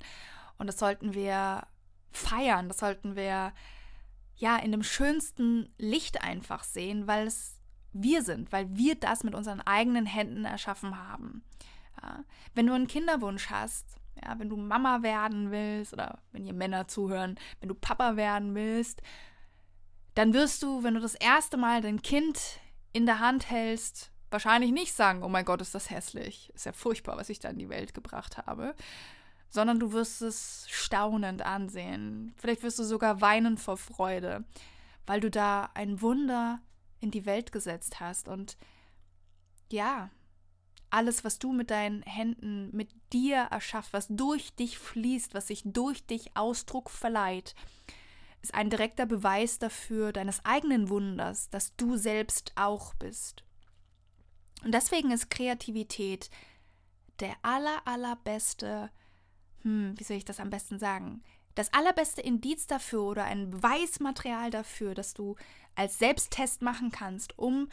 Und 0.59 0.69
das 0.69 0.79
sollten 0.79 1.15
wir 1.15 1.67
feiern, 2.13 2.69
das 2.69 2.79
sollten 2.79 3.17
wir 3.17 3.53
ja 4.37 4.57
in 4.57 4.73
dem 4.73 4.83
schönsten 4.83 5.69
Licht 5.79 6.23
einfach 6.23 6.63
sehen, 6.63 7.07
weil 7.07 7.27
es 7.27 7.54
wir 7.95 8.23
sind, 8.23 8.53
weil 8.53 8.77
wir 8.77 8.97
das 8.97 9.25
mit 9.25 9.35
unseren 9.35 9.61
eigenen 9.61 10.05
Händen 10.05 10.45
erschaffen 10.45 10.99
haben. 11.09 11.43
Ja. 12.03 12.25
Wenn 12.55 12.67
du 12.67 12.75
einen 12.75 12.89
Kinderwunsch 12.89 13.49
hast, 13.49 13.97
ja, 14.23 14.39
wenn 14.39 14.49
du 14.49 14.57
Mama 14.57 15.03
werden 15.03 15.51
willst 15.51 15.93
oder 15.93 16.19
wenn 16.33 16.45
ihr 16.45 16.53
Männer 16.53 16.89
zuhören, 16.89 17.39
wenn 17.61 17.69
du 17.69 17.75
Papa 17.75 18.17
werden 18.17 18.55
willst, 18.55 19.01
dann 20.15 20.33
wirst 20.33 20.63
du, 20.63 20.83
wenn 20.83 20.95
du 20.95 21.01
das 21.01 21.15
erste 21.15 21.57
Mal 21.57 21.81
dein 21.81 22.03
Kind 22.03 22.61
in 22.93 23.07
der 23.07 23.19
Hand 23.19 23.51
hältst, 23.51 24.13
wahrscheinlich 24.31 24.73
nicht 24.73 24.93
sagen, 24.93 25.23
oh 25.23 25.29
mein 25.29 25.45
Gott, 25.45 25.61
ist 25.61 25.75
das 25.75 25.91
hässlich. 25.91 26.53
Ist 26.55 26.67
ja 26.67 26.73
furchtbar, 26.73 27.17
was 27.17 27.29
ich 27.29 27.39
da 27.39 27.49
in 27.49 27.59
die 27.59 27.69
Welt 27.69 27.95
gebracht 27.95 28.39
habe. 28.39 28.75
Sondern 29.49 29.79
du 29.79 29.93
wirst 29.93 30.23
es 30.23 30.67
staunend 30.69 31.43
ansehen. 31.43 32.35
Vielleicht 32.37 32.63
wirst 32.63 32.79
du 32.79 32.85
sogar 32.85 33.21
weinen 33.21 33.57
vor 33.57 33.77
Freude, 33.77 34.45
weil 35.07 35.21
du 35.21 35.31
da 35.31 35.71
ein 35.75 36.01
Wunder 36.01 36.61
in 37.05 37.11
die 37.11 37.27
Welt 37.27 37.53
gesetzt 37.53 38.01
hast. 38.01 38.27
Und 38.27 38.57
ja, 39.71 40.11
alles, 40.91 41.23
was 41.23 41.39
du 41.39 41.53
mit 41.53 41.71
deinen 41.71 42.03
Händen, 42.03 42.75
mit 42.75 42.91
dir 43.13 43.49
erschaffst, 43.51 43.93
was 43.93 44.07
durch 44.09 44.55
dich 44.55 44.79
fließt, 44.79 45.35
was 45.35 45.49
sich 45.49 45.63
durch 45.65 46.07
dich 46.07 46.37
Ausdruck 46.37 46.91
verleiht, 46.91 47.55
ist 48.43 48.55
ein 48.55 48.71
direkter 48.71 49.07
Beweis 49.07 49.59
dafür 49.59 50.13
deines 50.13 50.45
eigenen 50.45 50.89
Wunders, 50.89 51.51
dass 51.51 51.77
du 51.77 51.97
selbst 51.97 52.53
auch 52.57 52.95
bist. 52.95 53.45
Und 54.65 54.73
deswegen 54.73 55.11
ist 55.11 55.31
Kreativität 55.31 56.31
der 57.21 57.35
aller, 57.43 57.87
allerbeste, 57.87 58.91
hm, 59.63 59.95
wie 59.97 60.05
soll 60.05 60.17
ich 60.17 60.25
das 60.25 60.41
am 60.41 60.51
besten 60.51 60.79
sagen? 60.79 61.23
Das 61.55 61.73
allerbeste 61.73 62.21
Indiz 62.21 62.67
dafür 62.67 63.03
oder 63.03 63.25
ein 63.25 63.51
Beweismaterial 63.51 64.51
dafür, 64.51 64.95
dass 64.95 65.15
du 65.15 65.37
als 65.75 65.99
Selbsttest 65.99 66.63
machen 66.63 66.91
kannst, 66.91 67.39
um 67.39 67.69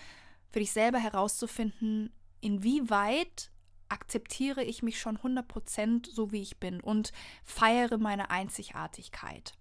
für 0.52 0.60
dich 0.60 0.72
selber 0.72 1.00
herauszufinden, 1.00 2.12
inwieweit 2.42 3.52
akzeptiere 3.90 4.64
ich 4.64 4.84
mich 4.84 5.00
schon 5.00 5.18
100% 5.18 6.10
so, 6.10 6.32
wie 6.32 6.42
ich 6.42 6.60
bin 6.60 6.80
und 6.80 7.12
feiere 7.44 7.98
meine 7.98 8.30
Einzigartigkeit. 8.30 9.54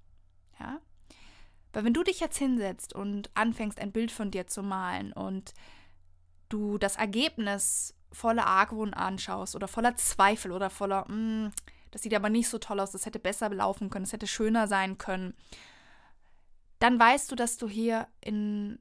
Ja? 0.58 0.80
Weil 1.72 1.84
wenn 1.84 1.94
du 1.94 2.02
dich 2.02 2.20
jetzt 2.20 2.38
hinsetzt 2.38 2.94
und 2.94 3.30
anfängst, 3.34 3.80
ein 3.80 3.92
Bild 3.92 4.12
von 4.12 4.30
dir 4.30 4.46
zu 4.46 4.62
malen 4.62 5.12
und 5.12 5.52
du 6.48 6.78
das 6.78 6.96
Ergebnis 6.96 7.94
voller 8.12 8.46
Argwohn 8.46 8.94
anschaust 8.94 9.54
oder 9.54 9.68
voller 9.68 9.96
Zweifel 9.96 10.52
oder 10.52 10.70
voller, 10.70 11.08
mm, 11.08 11.52
das 11.90 12.02
sieht 12.02 12.14
aber 12.14 12.28
nicht 12.28 12.48
so 12.48 12.58
toll 12.58 12.80
aus, 12.80 12.92
das 12.92 13.06
hätte 13.06 13.18
besser 13.18 13.48
laufen 13.50 13.90
können, 13.90 14.04
das 14.04 14.12
hätte 14.12 14.26
schöner 14.26 14.66
sein 14.66 14.98
können, 14.98 15.34
dann 16.78 16.98
weißt 16.98 17.30
du, 17.30 17.36
dass 17.36 17.56
du 17.56 17.68
hier 17.68 18.08
in 18.20 18.78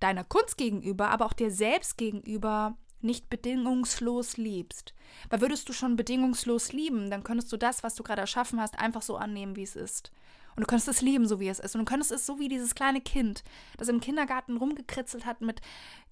deiner 0.00 0.24
Kunst 0.24 0.56
gegenüber, 0.56 1.10
aber 1.10 1.26
auch 1.26 1.32
dir 1.34 1.50
selbst 1.50 1.98
gegenüber 1.98 2.76
nicht 3.00 3.28
bedingungslos 3.28 4.38
liebst. 4.38 4.94
Weil 5.28 5.42
würdest 5.42 5.68
du 5.68 5.72
schon 5.72 5.96
bedingungslos 5.96 6.72
lieben, 6.72 7.10
dann 7.10 7.22
könntest 7.22 7.52
du 7.52 7.58
das, 7.58 7.82
was 7.82 7.94
du 7.94 8.02
gerade 8.02 8.22
erschaffen 8.22 8.60
hast, 8.60 8.78
einfach 8.78 9.02
so 9.02 9.16
annehmen, 9.16 9.56
wie 9.56 9.62
es 9.62 9.76
ist. 9.76 10.10
Und 10.56 10.62
du 10.62 10.66
könntest 10.66 10.88
es 10.88 11.02
lieben, 11.02 11.26
so 11.26 11.38
wie 11.38 11.48
es 11.48 11.58
ist. 11.58 11.74
Und 11.74 11.80
du 11.80 11.84
könntest 11.84 12.12
es 12.12 12.24
so 12.24 12.38
wie 12.38 12.48
dieses 12.48 12.74
kleine 12.74 13.00
Kind, 13.00 13.44
das 13.76 13.88
im 13.88 14.00
Kindergarten 14.00 14.56
rumgekritzelt 14.56 15.26
hat 15.26 15.42
mit 15.42 15.60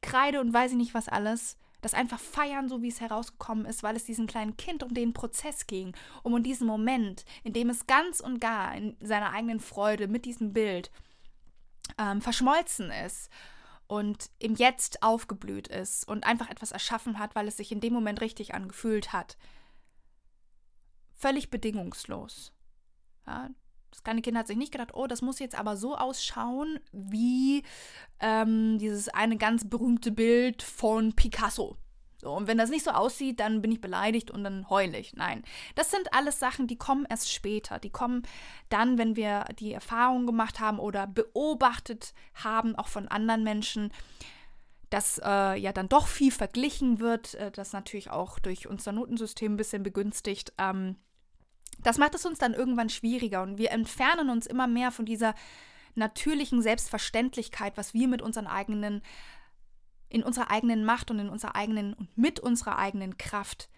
Kreide 0.02 0.40
und 0.40 0.52
weiß 0.52 0.72
ich 0.72 0.76
nicht 0.76 0.94
was 0.94 1.08
alles, 1.08 1.56
das 1.82 1.92
einfach 1.92 2.18
feiern, 2.18 2.68
so 2.68 2.80
wie 2.80 2.88
es 2.88 3.00
herausgekommen 3.00 3.66
ist, 3.66 3.82
weil 3.82 3.96
es 3.96 4.04
diesem 4.04 4.26
kleinen 4.26 4.56
Kind 4.56 4.82
um 4.82 4.94
den 4.94 5.12
Prozess 5.12 5.66
ging, 5.66 5.94
um 6.22 6.42
diesen 6.42 6.66
Moment, 6.66 7.26
in 7.44 7.52
dem 7.52 7.68
es 7.68 7.86
ganz 7.86 8.20
und 8.20 8.40
gar 8.40 8.74
in 8.74 8.96
seiner 9.00 9.32
eigenen 9.32 9.60
Freude 9.60 10.08
mit 10.08 10.24
diesem 10.24 10.54
Bild 10.54 10.90
ähm, 11.98 12.22
verschmolzen 12.22 12.90
ist 12.90 13.28
und 13.88 14.30
im 14.38 14.54
Jetzt 14.54 15.02
aufgeblüht 15.02 15.68
ist 15.68 16.08
und 16.08 16.24
einfach 16.24 16.48
etwas 16.48 16.72
erschaffen 16.72 17.18
hat, 17.18 17.34
weil 17.34 17.48
es 17.48 17.56
sich 17.56 17.72
in 17.72 17.80
dem 17.80 17.92
Moment 17.92 18.20
richtig 18.20 18.54
angefühlt 18.54 19.12
hat. 19.12 19.36
Völlig 21.14 21.50
bedingungslos. 21.50 22.52
Ja, 23.26 23.50
das 23.92 24.02
kleine 24.02 24.22
Kind 24.22 24.36
hat 24.36 24.48
sich 24.48 24.56
nicht 24.56 24.72
gedacht, 24.72 24.94
oh, 24.94 25.06
das 25.06 25.22
muss 25.22 25.38
jetzt 25.38 25.54
aber 25.54 25.76
so 25.76 25.96
ausschauen 25.96 26.80
wie 26.90 27.62
ähm, 28.20 28.78
dieses 28.78 29.08
eine 29.08 29.36
ganz 29.36 29.68
berühmte 29.68 30.10
Bild 30.10 30.62
von 30.62 31.12
Picasso. 31.12 31.76
So, 32.22 32.30
und 32.32 32.46
wenn 32.46 32.56
das 32.56 32.70
nicht 32.70 32.84
so 32.84 32.92
aussieht, 32.92 33.40
dann 33.40 33.60
bin 33.62 33.72
ich 33.72 33.80
beleidigt 33.80 34.30
und 34.30 34.44
dann 34.44 34.70
heule 34.70 34.96
ich. 34.96 35.12
Nein, 35.14 35.42
das 35.74 35.90
sind 35.90 36.14
alles 36.14 36.38
Sachen, 36.38 36.68
die 36.68 36.78
kommen 36.78 37.04
erst 37.10 37.32
später. 37.32 37.80
Die 37.80 37.90
kommen 37.90 38.22
dann, 38.68 38.96
wenn 38.96 39.16
wir 39.16 39.44
die 39.58 39.72
Erfahrung 39.72 40.24
gemacht 40.24 40.60
haben 40.60 40.78
oder 40.78 41.08
beobachtet 41.08 42.14
haben, 42.34 42.76
auch 42.76 42.86
von 42.86 43.08
anderen 43.08 43.42
Menschen, 43.42 43.92
dass 44.88 45.20
äh, 45.24 45.58
ja 45.58 45.72
dann 45.72 45.88
doch 45.88 46.06
viel 46.06 46.30
verglichen 46.30 47.00
wird, 47.00 47.34
äh, 47.34 47.50
das 47.50 47.72
natürlich 47.72 48.10
auch 48.10 48.38
durch 48.38 48.68
unser 48.68 48.92
Notensystem 48.92 49.54
ein 49.54 49.56
bisschen 49.56 49.82
begünstigt. 49.82 50.52
Ähm, 50.58 50.96
das 51.78 51.98
macht 51.98 52.14
es 52.14 52.26
uns 52.26 52.38
dann 52.38 52.54
irgendwann 52.54 52.88
schwieriger 52.88 53.42
und 53.42 53.58
wir 53.58 53.70
entfernen 53.70 54.30
uns 54.30 54.46
immer 54.46 54.66
mehr 54.66 54.90
von 54.90 55.04
dieser 55.04 55.34
natürlichen 55.94 56.62
Selbstverständlichkeit, 56.62 57.76
was 57.76 57.94
wir 57.94 58.08
mit 58.08 58.22
unseren 58.22 58.46
eigenen, 58.46 59.02
in 60.08 60.22
unserer 60.22 60.50
eigenen 60.50 60.84
Macht 60.84 61.10
und 61.10 61.18
in 61.18 61.28
unserer 61.28 61.56
eigenen 61.56 61.94
und 61.94 62.16
mit 62.16 62.40
unserer 62.40 62.78
eigenen 62.78 63.18
Kraft 63.18 63.68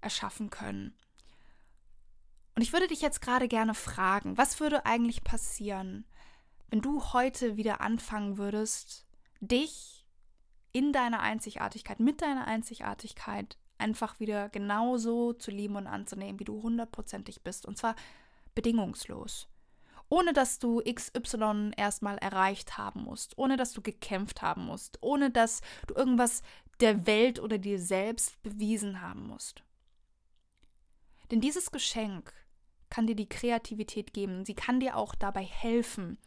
erschaffen 0.00 0.50
können. 0.50 0.94
Und 2.54 2.62
ich 2.62 2.72
würde 2.72 2.88
dich 2.88 3.00
jetzt 3.00 3.22
gerade 3.22 3.48
gerne 3.48 3.74
fragen, 3.74 4.36
was 4.36 4.60
würde 4.60 4.84
eigentlich 4.84 5.24
passieren, 5.24 6.04
wenn 6.68 6.82
du 6.82 7.02
heute 7.12 7.56
wieder 7.56 7.80
anfangen 7.80 8.36
würdest, 8.36 9.06
dich 9.40 10.06
in 10.72 10.92
deiner 10.92 11.20
Einzigartigkeit, 11.20 12.00
mit 12.00 12.22
deiner 12.22 12.46
Einzigartigkeit 12.46 13.58
einfach 13.82 14.20
wieder 14.20 14.48
genauso 14.48 15.32
zu 15.32 15.50
lieben 15.50 15.76
und 15.76 15.86
anzunehmen, 15.86 16.40
wie 16.40 16.44
du 16.44 16.62
hundertprozentig 16.62 17.42
bist. 17.42 17.66
Und 17.66 17.76
zwar 17.76 17.96
bedingungslos. 18.54 19.48
Ohne 20.08 20.32
dass 20.32 20.58
du 20.58 20.82
XY 20.82 21.72
erstmal 21.76 22.18
erreicht 22.18 22.76
haben 22.78 23.04
musst, 23.04 23.36
ohne 23.38 23.56
dass 23.56 23.72
du 23.72 23.80
gekämpft 23.80 24.42
haben 24.42 24.66
musst, 24.66 24.98
ohne 25.00 25.30
dass 25.30 25.62
du 25.86 25.94
irgendwas 25.94 26.42
der 26.80 27.06
Welt 27.06 27.40
oder 27.40 27.58
dir 27.58 27.78
selbst 27.78 28.42
bewiesen 28.42 29.00
haben 29.00 29.26
musst. 29.26 29.62
Denn 31.30 31.40
dieses 31.40 31.70
Geschenk 31.70 32.32
kann 32.90 33.06
dir 33.06 33.16
die 33.16 33.28
Kreativität 33.28 34.12
geben. 34.12 34.44
Sie 34.44 34.54
kann 34.54 34.80
dir 34.80 34.96
auch 34.96 35.14
dabei 35.14 35.44
helfen, 35.44 36.18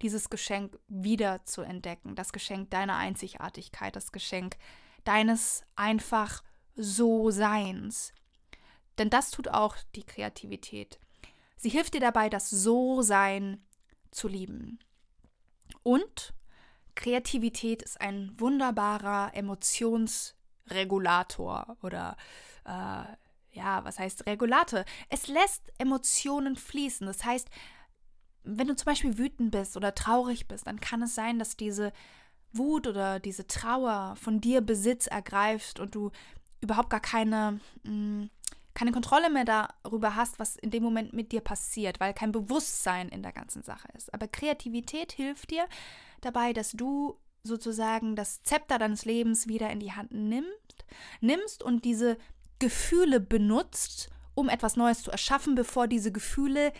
dieses 0.00 0.30
Geschenk 0.30 0.78
wieder 0.88 1.44
zu 1.44 1.60
entdecken. 1.60 2.14
Das 2.14 2.32
Geschenk 2.32 2.70
deiner 2.70 2.96
Einzigartigkeit, 2.96 3.94
das 3.96 4.12
Geschenk 4.12 4.56
deines 5.04 5.62
einfach 5.76 6.42
so-Seins. 6.76 8.12
Denn 8.98 9.10
das 9.10 9.30
tut 9.30 9.48
auch 9.48 9.76
die 9.94 10.04
Kreativität. 10.04 10.98
Sie 11.56 11.70
hilft 11.70 11.94
dir 11.94 12.00
dabei, 12.00 12.28
das 12.28 12.50
So-Sein 12.50 13.64
zu 14.10 14.26
lieben. 14.28 14.78
Und 15.82 16.34
Kreativität 16.94 17.82
ist 17.82 18.00
ein 18.00 18.32
wunderbarer 18.38 19.32
Emotionsregulator 19.34 21.76
oder 21.82 22.16
äh, 22.64 23.04
ja, 23.52 23.84
was 23.84 23.98
heißt 23.98 24.26
Regulator? 24.26 24.84
Es 25.08 25.28
lässt 25.28 25.62
Emotionen 25.78 26.56
fließen. 26.56 27.06
Das 27.06 27.24
heißt, 27.24 27.48
wenn 28.44 28.68
du 28.68 28.76
zum 28.76 28.84
Beispiel 28.86 29.18
wütend 29.18 29.50
bist 29.50 29.76
oder 29.76 29.94
traurig 29.94 30.46
bist, 30.46 30.66
dann 30.66 30.80
kann 30.80 31.02
es 31.02 31.14
sein, 31.14 31.38
dass 31.38 31.56
diese 31.56 31.92
Wut 32.52 32.86
oder 32.86 33.18
diese 33.18 33.46
Trauer 33.46 34.14
von 34.16 34.40
dir 34.40 34.60
Besitz 34.60 35.06
ergreift 35.06 35.80
und 35.80 35.94
du 35.94 36.10
überhaupt 36.60 36.90
gar 36.90 37.00
keine, 37.00 37.60
mm, 37.84 38.24
keine 38.74 38.92
Kontrolle 38.92 39.30
mehr 39.30 39.44
darüber 39.44 40.16
hast, 40.16 40.38
was 40.38 40.56
in 40.56 40.70
dem 40.70 40.82
Moment 40.82 41.12
mit 41.12 41.32
dir 41.32 41.40
passiert, 41.40 42.00
weil 42.00 42.12
kein 42.12 42.32
Bewusstsein 42.32 43.08
in 43.08 43.22
der 43.22 43.32
ganzen 43.32 43.62
Sache 43.62 43.88
ist. 43.96 44.12
Aber 44.12 44.28
Kreativität 44.28 45.12
hilft 45.12 45.50
dir 45.50 45.66
dabei, 46.20 46.52
dass 46.52 46.72
du 46.72 47.18
sozusagen 47.42 48.16
das 48.16 48.42
Zepter 48.42 48.78
deines 48.78 49.04
Lebens 49.04 49.46
wieder 49.46 49.70
in 49.70 49.80
die 49.80 49.92
Hand 49.92 50.12
nimmst, 50.12 50.84
nimmst 51.20 51.62
und 51.62 51.84
diese 51.84 52.18
Gefühle 52.58 53.20
benutzt, 53.20 54.10
um 54.34 54.48
etwas 54.48 54.76
Neues 54.76 55.02
zu 55.02 55.10
erschaffen, 55.10 55.54
bevor 55.54 55.86
diese 55.86 56.12
Gefühle 56.12 56.72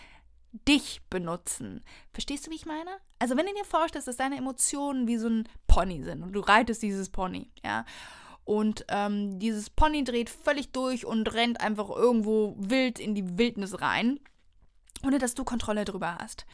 dich 0.68 1.02
benutzen. 1.10 1.82
Verstehst 2.12 2.46
du, 2.46 2.50
wie 2.50 2.56
ich 2.56 2.66
meine? 2.66 2.90
Also 3.18 3.36
wenn 3.36 3.46
du 3.46 3.54
dir 3.54 3.64
vorstellst, 3.64 4.08
dass 4.08 4.16
deine 4.16 4.36
Emotionen 4.36 5.06
wie 5.06 5.16
so 5.16 5.28
ein 5.28 5.48
Pony 5.66 6.02
sind 6.02 6.22
und 6.22 6.32
du 6.32 6.40
reitest 6.40 6.82
dieses 6.82 7.10
Pony, 7.10 7.50
ja, 7.64 7.84
und 8.46 8.86
ähm, 8.88 9.40
dieses 9.40 9.68
Pony 9.70 10.04
dreht 10.04 10.30
völlig 10.30 10.70
durch 10.70 11.04
und 11.04 11.34
rennt 11.34 11.60
einfach 11.60 11.90
irgendwo 11.90 12.54
wild 12.56 13.00
in 13.00 13.16
die 13.16 13.36
Wildnis 13.36 13.80
rein, 13.80 14.20
ohne 15.04 15.18
dass 15.18 15.34
du 15.34 15.42
Kontrolle 15.42 15.84
drüber 15.84 16.16
hast. 16.20 16.46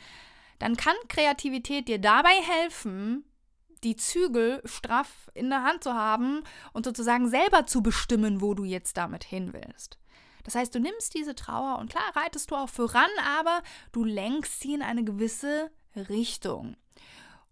Dann 0.59 0.77
kann 0.77 0.95
Kreativität 1.09 1.89
dir 1.89 2.01
dabei 2.01 2.33
helfen, 2.41 3.25
die 3.85 3.95
Zügel 3.95 4.63
straff 4.65 5.31
in 5.35 5.51
der 5.51 5.65
Hand 5.65 5.85
zu 5.85 5.93
haben 5.93 6.43
und 6.73 6.87
sozusagen 6.87 7.29
selber 7.29 7.67
zu 7.67 7.83
bestimmen, 7.83 8.41
wo 8.41 8.55
du 8.55 8.65
jetzt 8.65 8.97
damit 8.97 9.23
hin 9.23 9.53
willst. 9.53 9.99
Das 10.45 10.55
heißt, 10.55 10.75
du 10.75 10.81
nimmst 10.81 11.15
diese 11.15 11.35
Trauer 11.35 11.79
und 11.79 11.91
klar 11.91 12.11
reitest 12.15 12.51
du 12.51 12.57
auch 12.57 12.71
voran, 12.71 13.11
aber 13.39 13.63
du 13.93 14.03
lenkst 14.03 14.61
sie 14.61 14.73
in 14.73 14.83
eine 14.83 15.05
gewisse 15.05 15.71
Richtung. 15.95 16.75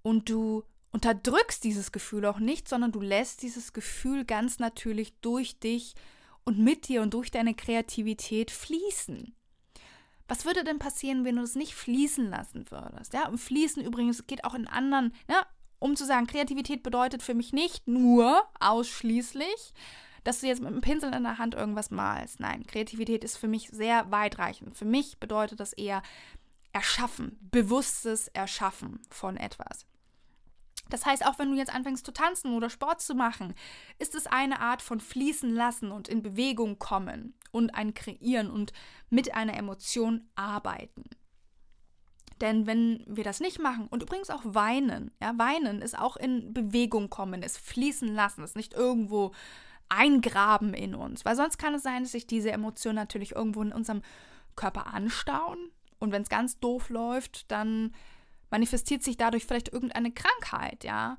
Und 0.02 0.30
du 0.30 0.64
unterdrückst 0.92 1.62
dieses 1.64 1.92
Gefühl 1.92 2.26
auch 2.26 2.38
nicht, 2.38 2.68
sondern 2.68 2.92
du 2.92 3.00
lässt 3.00 3.42
dieses 3.42 3.72
Gefühl 3.72 4.24
ganz 4.24 4.58
natürlich 4.58 5.14
durch 5.20 5.58
dich 5.60 5.94
und 6.44 6.58
mit 6.58 6.88
dir 6.88 7.02
und 7.02 7.14
durch 7.14 7.30
deine 7.30 7.54
Kreativität 7.54 8.50
fließen. 8.50 9.34
Was 10.26 10.44
würde 10.44 10.62
denn 10.62 10.78
passieren, 10.78 11.24
wenn 11.24 11.36
du 11.36 11.42
es 11.42 11.56
nicht 11.56 11.74
fließen 11.74 12.30
lassen 12.30 12.70
würdest? 12.70 13.12
Ja, 13.14 13.28
und 13.28 13.38
fließen 13.38 13.84
übrigens 13.84 14.26
geht 14.26 14.44
auch 14.44 14.54
in 14.54 14.68
anderen, 14.68 15.12
ja, 15.28 15.44
um 15.80 15.96
zu 15.96 16.04
sagen, 16.04 16.26
Kreativität 16.26 16.82
bedeutet 16.82 17.22
für 17.22 17.34
mich 17.34 17.52
nicht 17.52 17.88
nur 17.88 18.44
ausschließlich, 18.60 19.72
dass 20.22 20.40
du 20.40 20.46
jetzt 20.46 20.60
mit 20.60 20.68
einem 20.68 20.82
Pinsel 20.82 21.14
in 21.14 21.22
der 21.22 21.38
Hand 21.38 21.54
irgendwas 21.54 21.90
malst. 21.90 22.38
Nein, 22.38 22.66
Kreativität 22.66 23.24
ist 23.24 23.38
für 23.38 23.48
mich 23.48 23.70
sehr 23.70 24.10
weitreichend. 24.10 24.76
Für 24.76 24.84
mich 24.84 25.18
bedeutet 25.18 25.58
das 25.58 25.72
eher 25.72 26.02
Erschaffen, 26.72 27.38
bewusstes 27.40 28.28
Erschaffen 28.28 29.00
von 29.10 29.36
etwas. 29.36 29.86
Das 30.90 31.06
heißt, 31.06 31.24
auch 31.24 31.38
wenn 31.38 31.50
du 31.50 31.56
jetzt 31.56 31.74
anfängst 31.74 32.04
zu 32.04 32.12
tanzen 32.12 32.54
oder 32.54 32.68
Sport 32.68 33.00
zu 33.00 33.14
machen, 33.14 33.54
ist 33.98 34.14
es 34.14 34.26
eine 34.26 34.60
Art 34.60 34.82
von 34.82 35.00
fließen 35.00 35.54
lassen 35.54 35.90
und 35.90 36.08
in 36.08 36.22
Bewegung 36.22 36.78
kommen 36.78 37.34
und 37.50 37.74
ein 37.74 37.94
Kreieren 37.94 38.50
und 38.50 38.72
mit 39.08 39.34
einer 39.34 39.56
Emotion 39.56 40.28
arbeiten. 40.34 41.04
Denn 42.40 42.66
wenn 42.66 43.04
wir 43.06 43.24
das 43.24 43.40
nicht 43.40 43.58
machen 43.58 43.86
und 43.88 44.02
übrigens 44.02 44.30
auch 44.30 44.42
weinen, 44.44 45.10
ja, 45.20 45.36
weinen 45.36 45.82
ist 45.82 45.98
auch 45.98 46.16
in 46.16 46.54
Bewegung 46.54 47.10
kommen, 47.10 47.42
ist 47.42 47.58
fließen 47.58 48.14
lassen, 48.14 48.42
ist 48.42 48.56
nicht 48.56 48.72
irgendwo 48.72 49.32
eingraben 49.88 50.72
in 50.72 50.94
uns, 50.94 51.24
weil 51.24 51.36
sonst 51.36 51.58
kann 51.58 51.74
es 51.74 51.82
sein, 51.82 52.02
dass 52.02 52.12
sich 52.12 52.26
diese 52.26 52.52
Emotionen 52.52 52.96
natürlich 52.96 53.34
irgendwo 53.34 53.62
in 53.62 53.72
unserem 53.72 54.02
Körper 54.56 54.94
anstauen 54.94 55.58
und 55.98 56.12
wenn 56.12 56.22
es 56.22 56.28
ganz 56.28 56.58
doof 56.58 56.88
läuft, 56.88 57.50
dann 57.50 57.94
manifestiert 58.50 59.02
sich 59.02 59.16
dadurch 59.16 59.44
vielleicht 59.46 59.72
irgendeine 59.72 60.12
Krankheit, 60.12 60.84
ja. 60.84 61.16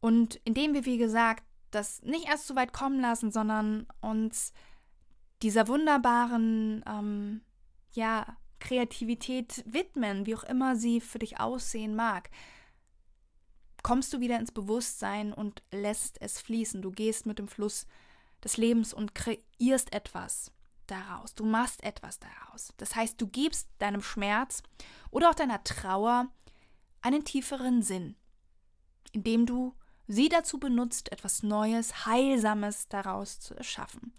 Und 0.00 0.40
indem 0.44 0.74
wir, 0.74 0.84
wie 0.84 0.98
gesagt, 0.98 1.44
das 1.70 2.02
nicht 2.02 2.28
erst 2.28 2.46
so 2.46 2.56
weit 2.56 2.72
kommen 2.72 3.00
lassen, 3.00 3.30
sondern 3.30 3.86
uns 4.00 4.52
dieser 5.42 5.68
wunderbaren, 5.68 6.84
ähm, 6.86 7.40
ja, 7.92 8.36
Kreativität 8.58 9.64
widmen, 9.66 10.26
wie 10.26 10.36
auch 10.36 10.44
immer 10.44 10.76
sie 10.76 11.00
für 11.00 11.18
dich 11.18 11.40
aussehen 11.40 11.96
mag, 11.96 12.30
kommst 13.82 14.12
du 14.12 14.20
wieder 14.20 14.38
ins 14.38 14.52
Bewusstsein 14.52 15.32
und 15.32 15.62
lässt 15.72 16.20
es 16.20 16.40
fließen. 16.40 16.80
Du 16.82 16.92
gehst 16.92 17.26
mit 17.26 17.40
dem 17.40 17.48
Fluss 17.48 17.86
des 18.42 18.56
Lebens 18.56 18.94
und 18.94 19.14
kreierst 19.14 19.92
etwas 19.92 20.52
daraus. 20.86 21.34
Du 21.34 21.44
machst 21.44 21.82
etwas 21.82 22.20
daraus. 22.20 22.72
Das 22.76 22.94
heißt, 22.94 23.20
du 23.20 23.26
gibst 23.26 23.68
deinem 23.78 24.02
Schmerz 24.02 24.62
oder 25.10 25.30
auch 25.30 25.34
deiner 25.34 25.64
Trauer 25.64 26.28
einen 27.02 27.24
tieferen 27.24 27.82
Sinn, 27.82 28.16
indem 29.12 29.46
du 29.46 29.74
sie 30.08 30.28
dazu 30.28 30.58
benutzt, 30.58 31.12
etwas 31.12 31.42
Neues, 31.42 32.06
Heilsames 32.06 32.88
daraus 32.88 33.40
zu 33.40 33.54
erschaffen. 33.54 34.12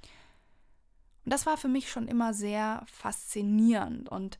Und 1.25 1.33
das 1.33 1.45
war 1.45 1.57
für 1.57 1.67
mich 1.67 1.89
schon 1.89 2.07
immer 2.07 2.33
sehr 2.33 2.83
faszinierend. 2.85 4.09
Und 4.09 4.37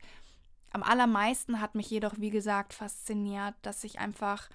am 0.72 0.82
allermeisten 0.82 1.60
hat 1.60 1.74
mich 1.74 1.88
jedoch, 1.88 2.14
wie 2.18 2.30
gesagt, 2.30 2.74
fasziniert, 2.74 3.54
dass 3.62 3.84
ich 3.84 3.98
einfach 3.98 4.50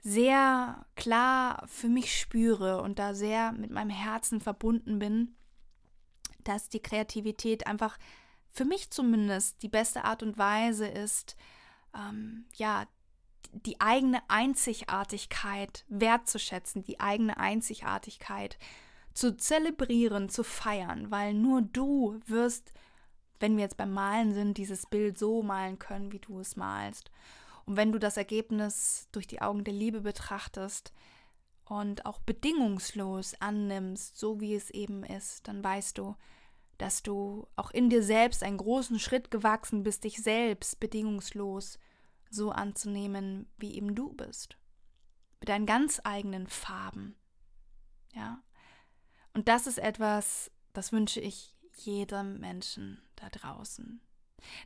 sehr 0.00 0.86
klar 0.94 1.66
für 1.66 1.88
mich 1.88 2.18
spüre 2.18 2.80
und 2.80 2.98
da 2.98 3.12
sehr 3.12 3.52
mit 3.52 3.70
meinem 3.70 3.90
Herzen 3.90 4.40
verbunden 4.40 4.98
bin, 4.98 5.34
dass 6.44 6.68
die 6.68 6.80
Kreativität 6.80 7.66
einfach 7.66 7.98
für 8.52 8.64
mich 8.64 8.90
zumindest 8.90 9.62
die 9.62 9.68
beste 9.68 10.04
Art 10.04 10.22
und 10.22 10.38
Weise 10.38 10.86
ist, 10.86 11.36
ähm, 11.96 12.44
ja, 12.54 12.86
die 13.52 13.80
eigene 13.80 14.20
Einzigartigkeit 14.28 15.84
wertzuschätzen, 15.88 16.82
die 16.82 17.00
eigene 17.00 17.38
Einzigartigkeit 17.38 18.58
zu 19.14 19.36
zelebrieren, 19.36 20.28
zu 20.28 20.44
feiern, 20.44 21.10
weil 21.10 21.32
nur 21.32 21.62
du 21.62 22.20
wirst, 22.26 22.72
wenn 23.40 23.56
wir 23.56 23.64
jetzt 23.64 23.78
beim 23.78 23.92
Malen 23.92 24.34
sind, 24.34 24.58
dieses 24.58 24.86
Bild 24.86 25.18
so 25.18 25.42
malen 25.42 25.78
können, 25.78 26.12
wie 26.12 26.18
du 26.18 26.40
es 26.40 26.56
malst. 26.56 27.10
Und 27.64 27.76
wenn 27.76 27.92
du 27.92 27.98
das 27.98 28.16
Ergebnis 28.16 29.08
durch 29.12 29.26
die 29.26 29.40
Augen 29.40 29.64
der 29.64 29.74
Liebe 29.74 30.02
betrachtest 30.02 30.92
und 31.64 32.06
auch 32.06 32.20
bedingungslos 32.20 33.34
annimmst, 33.40 34.18
so 34.18 34.40
wie 34.40 34.54
es 34.54 34.70
eben 34.70 35.02
ist, 35.02 35.48
dann 35.48 35.64
weißt 35.64 35.98
du, 35.98 36.14
dass 36.78 37.02
du 37.02 37.46
auch 37.56 37.70
in 37.70 37.90
dir 37.90 38.02
selbst 38.02 38.42
einen 38.42 38.58
großen 38.58 38.98
Schritt 38.98 39.30
gewachsen 39.30 39.82
bist, 39.82 40.04
dich 40.04 40.22
selbst 40.22 40.78
bedingungslos 40.80 41.78
so 42.30 42.50
anzunehmen, 42.50 43.48
wie 43.56 43.74
eben 43.74 43.94
du 43.94 44.12
bist. 44.12 44.58
Mit 45.40 45.48
deinen 45.48 45.66
ganz 45.66 46.00
eigenen 46.04 46.46
Farben. 46.46 47.16
Ja. 48.14 48.42
Und 49.32 49.48
das 49.48 49.66
ist 49.66 49.78
etwas, 49.78 50.50
das 50.72 50.92
wünsche 50.92 51.20
ich 51.20 51.54
jedem 51.74 52.40
Menschen 52.40 53.02
da 53.16 53.28
draußen. 53.28 54.00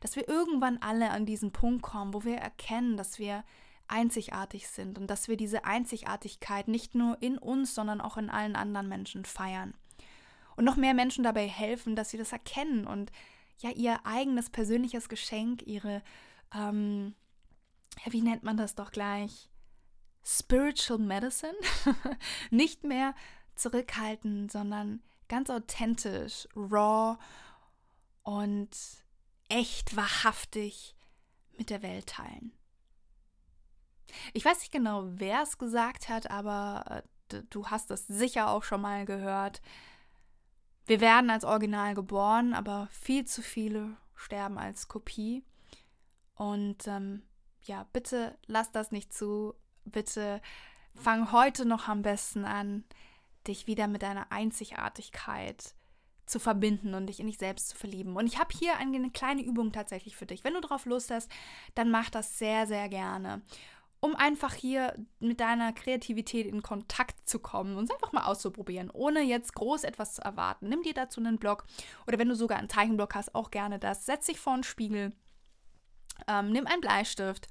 Dass 0.00 0.16
wir 0.16 0.28
irgendwann 0.28 0.78
alle 0.78 1.10
an 1.10 1.26
diesen 1.26 1.52
Punkt 1.52 1.82
kommen, 1.82 2.14
wo 2.14 2.24
wir 2.24 2.36
erkennen, 2.36 2.96
dass 2.96 3.18
wir 3.18 3.44
einzigartig 3.88 4.68
sind 4.68 4.98
und 4.98 5.08
dass 5.08 5.28
wir 5.28 5.36
diese 5.36 5.64
Einzigartigkeit 5.64 6.68
nicht 6.68 6.94
nur 6.94 7.20
in 7.20 7.38
uns, 7.38 7.74
sondern 7.74 8.00
auch 8.00 8.16
in 8.16 8.30
allen 8.30 8.56
anderen 8.56 8.88
Menschen 8.88 9.24
feiern. 9.24 9.74
Und 10.56 10.64
noch 10.64 10.76
mehr 10.76 10.94
Menschen 10.94 11.24
dabei 11.24 11.46
helfen, 11.48 11.96
dass 11.96 12.10
sie 12.10 12.18
das 12.18 12.32
erkennen 12.32 12.86
und 12.86 13.12
ja 13.58 13.70
ihr 13.70 14.00
eigenes 14.04 14.50
persönliches 14.50 15.08
Geschenk, 15.08 15.66
ihre 15.66 16.02
ähm, 16.54 17.14
ja, 18.04 18.12
wie 18.12 18.22
nennt 18.22 18.42
man 18.42 18.56
das 18.56 18.74
doch 18.74 18.92
gleich? 18.92 19.50
Spiritual 20.24 20.98
Medicine? 20.98 21.54
Nicht 22.50 22.84
mehr 22.84 23.14
zurückhalten, 23.54 24.48
sondern 24.48 25.02
ganz 25.28 25.50
authentisch, 25.50 26.48
raw 26.54 27.18
und 28.22 28.70
echt 29.48 29.96
wahrhaftig 29.96 30.94
mit 31.56 31.70
der 31.70 31.82
Welt 31.82 32.06
teilen. 32.06 32.52
Ich 34.32 34.44
weiß 34.44 34.58
nicht 34.58 34.72
genau, 34.72 35.04
wer 35.06 35.42
es 35.42 35.56
gesagt 35.56 36.08
hat, 36.08 36.30
aber 36.30 37.04
äh, 37.30 37.42
du 37.50 37.68
hast 37.68 37.90
es 37.92 38.06
sicher 38.08 38.50
auch 38.50 38.64
schon 38.64 38.80
mal 38.80 39.04
gehört. 39.04 39.60
Wir 40.90 41.00
werden 41.00 41.30
als 41.30 41.44
Original 41.44 41.94
geboren, 41.94 42.52
aber 42.52 42.88
viel 42.90 43.24
zu 43.24 43.42
viele 43.42 43.96
sterben 44.16 44.58
als 44.58 44.88
Kopie. 44.88 45.44
Und 46.34 46.88
ähm, 46.88 47.22
ja, 47.62 47.86
bitte 47.92 48.36
lass 48.48 48.72
das 48.72 48.90
nicht 48.90 49.12
zu. 49.12 49.54
Bitte 49.84 50.42
fang 50.96 51.30
heute 51.30 51.64
noch 51.64 51.86
am 51.86 52.02
besten 52.02 52.44
an, 52.44 52.82
dich 53.46 53.68
wieder 53.68 53.86
mit 53.86 54.02
deiner 54.02 54.32
Einzigartigkeit 54.32 55.76
zu 56.26 56.40
verbinden 56.40 56.94
und 56.94 57.06
dich 57.06 57.20
in 57.20 57.28
dich 57.28 57.38
selbst 57.38 57.68
zu 57.68 57.76
verlieben. 57.76 58.16
Und 58.16 58.26
ich 58.26 58.40
habe 58.40 58.50
hier 58.52 58.76
eine 58.76 59.12
kleine 59.12 59.44
Übung 59.44 59.70
tatsächlich 59.70 60.16
für 60.16 60.26
dich. 60.26 60.42
Wenn 60.42 60.54
du 60.54 60.60
darauf 60.60 60.86
Lust 60.86 61.12
hast, 61.12 61.30
dann 61.76 61.92
mach 61.92 62.10
das 62.10 62.36
sehr, 62.36 62.66
sehr 62.66 62.88
gerne. 62.88 63.42
Um 64.00 64.16
einfach 64.16 64.54
hier 64.54 64.94
mit 65.18 65.40
deiner 65.40 65.74
Kreativität 65.74 66.46
in 66.46 66.62
Kontakt 66.62 67.28
zu 67.28 67.38
kommen 67.38 67.76
und 67.76 67.84
es 67.84 67.90
einfach 67.90 68.12
mal 68.12 68.24
auszuprobieren, 68.24 68.90
ohne 68.90 69.20
jetzt 69.20 69.54
groß 69.54 69.84
etwas 69.84 70.14
zu 70.14 70.22
erwarten. 70.22 70.70
Nimm 70.70 70.82
dir 70.82 70.94
dazu 70.94 71.20
einen 71.20 71.38
Blog 71.38 71.66
oder 72.06 72.18
wenn 72.18 72.28
du 72.28 72.34
sogar 72.34 72.58
einen 72.58 72.70
Zeichenblock 72.70 73.14
hast, 73.14 73.34
auch 73.34 73.50
gerne 73.50 73.78
das. 73.78 74.06
Setz 74.06 74.26
dich 74.26 74.40
vor 74.40 74.54
einen 74.54 74.64
Spiegel 74.64 75.12
ähm, 76.28 76.52
nimm 76.52 76.66
einen 76.66 76.80
Bleistift 76.80 77.48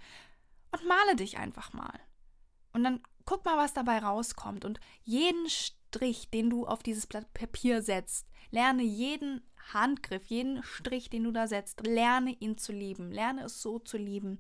und 0.72 0.86
male 0.88 1.16
dich 1.16 1.38
einfach 1.38 1.74
mal. 1.74 2.00
Und 2.74 2.84
dann 2.84 3.02
guck 3.26 3.46
mal, 3.46 3.58
was 3.58 3.74
dabei 3.74 4.00
rauskommt. 4.00 4.66
Und 4.66 4.80
jeden 5.04 5.50
Strich, 5.50 6.30
den 6.30 6.50
du 6.50 6.66
auf 6.66 6.84
dieses 6.84 7.08
Blatt 7.08 7.34
Papier 7.34 7.82
setzt, 7.82 8.28
lerne 8.52 8.84
jeden 8.84 9.42
Handgriff, 9.74 10.26
jeden 10.26 10.64
Strich, 10.64 11.10
den 11.10 11.24
du 11.24 11.32
da 11.32 11.48
setzt, 11.48 11.86
lerne 11.86 12.32
ihn 12.32 12.58
zu 12.58 12.72
lieben. 12.72 13.12
Lerne 13.12 13.44
es 13.44 13.62
so 13.62 13.80
zu 13.80 13.98
lieben, 13.98 14.38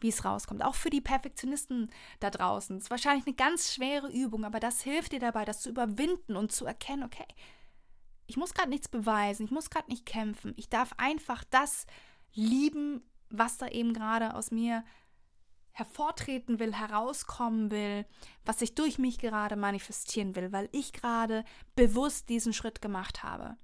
wie 0.00 0.08
es 0.08 0.24
rauskommt. 0.24 0.64
Auch 0.64 0.74
für 0.74 0.90
die 0.90 1.00
Perfektionisten 1.00 1.90
da 2.20 2.30
draußen. 2.30 2.76
Es 2.76 2.84
ist 2.84 2.90
wahrscheinlich 2.90 3.26
eine 3.26 3.36
ganz 3.36 3.74
schwere 3.74 4.10
Übung, 4.10 4.44
aber 4.44 4.60
das 4.60 4.82
hilft 4.82 5.12
dir 5.12 5.20
dabei, 5.20 5.44
das 5.44 5.60
zu 5.60 5.70
überwinden 5.70 6.36
und 6.36 6.52
zu 6.52 6.66
erkennen, 6.66 7.04
okay, 7.04 7.26
ich 8.26 8.36
muss 8.36 8.54
gerade 8.54 8.70
nichts 8.70 8.88
beweisen, 8.88 9.44
ich 9.44 9.50
muss 9.50 9.70
gerade 9.70 9.90
nicht 9.90 10.06
kämpfen. 10.06 10.54
Ich 10.56 10.68
darf 10.68 10.92
einfach 10.96 11.44
das 11.50 11.86
lieben, 12.32 13.02
was 13.30 13.58
da 13.58 13.68
eben 13.68 13.92
gerade 13.92 14.34
aus 14.34 14.50
mir 14.50 14.84
hervortreten 15.72 16.60
will, 16.60 16.72
herauskommen 16.72 17.70
will, 17.70 18.06
was 18.44 18.60
sich 18.60 18.74
durch 18.76 18.98
mich 18.98 19.18
gerade 19.18 19.56
manifestieren 19.56 20.36
will, 20.36 20.52
weil 20.52 20.68
ich 20.72 20.92
gerade 20.92 21.44
bewusst 21.74 22.28
diesen 22.28 22.52
Schritt 22.52 22.80
gemacht 22.80 23.24
habe. 23.24 23.56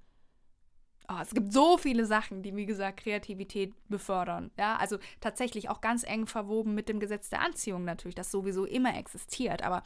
Oh, 1.11 1.19
es 1.21 1.31
gibt 1.31 1.51
so 1.51 1.77
viele 1.77 2.05
Sachen, 2.05 2.41
die, 2.41 2.55
wie 2.55 2.65
gesagt, 2.65 3.01
Kreativität 3.01 3.73
befördern. 3.89 4.51
Ja, 4.57 4.77
also 4.77 4.97
tatsächlich 5.19 5.69
auch 5.69 5.81
ganz 5.81 6.03
eng 6.03 6.25
verwoben 6.25 6.73
mit 6.73 6.87
dem 6.87 6.99
Gesetz 6.99 7.29
der 7.29 7.41
Anziehung 7.41 7.83
natürlich, 7.83 8.15
das 8.15 8.31
sowieso 8.31 8.65
immer 8.65 8.95
existiert. 8.95 9.63
Aber 9.63 9.83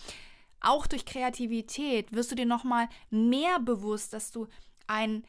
auch 0.60 0.86
durch 0.86 1.06
Kreativität 1.06 2.14
wirst 2.14 2.32
du 2.32 2.36
dir 2.36 2.46
nochmal 2.46 2.88
mehr 3.10 3.60
bewusst, 3.60 4.14
dass 4.14 4.32
du 4.32 4.48
ein 4.88 5.24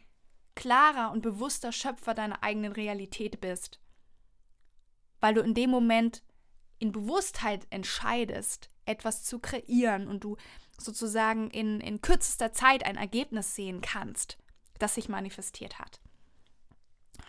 klarer 0.55 1.13
und 1.13 1.23
bewusster 1.23 1.73
Schöpfer 1.73 2.15
deiner 2.15 2.43
eigenen 2.43 2.73
Realität 2.73 3.41
bist 3.41 3.81
weil 5.21 5.35
du 5.35 5.41
in 5.41 5.55
dem 5.55 5.71
Moment 5.71 6.23
in 6.79 6.93
Bewusstheit 6.93 7.67
entscheidest, 7.71 8.71
etwas 8.85 9.25
zu 9.25 9.39
kreieren 9.39 10.07
und 10.09 10.25
du 10.25 10.37
sozusagen 10.79 11.51
in, 11.51 11.81
in 11.81 12.01
kürzester 12.01 12.53
Zeit 12.53 12.85
ein 12.85 12.97
Ergebnis 12.97 13.55
sehen 13.55 13.81
kannst, 13.81 14.39
das 14.79 14.95
sich 14.95 15.09
manifestiert 15.09 15.79
hat. 15.79 16.01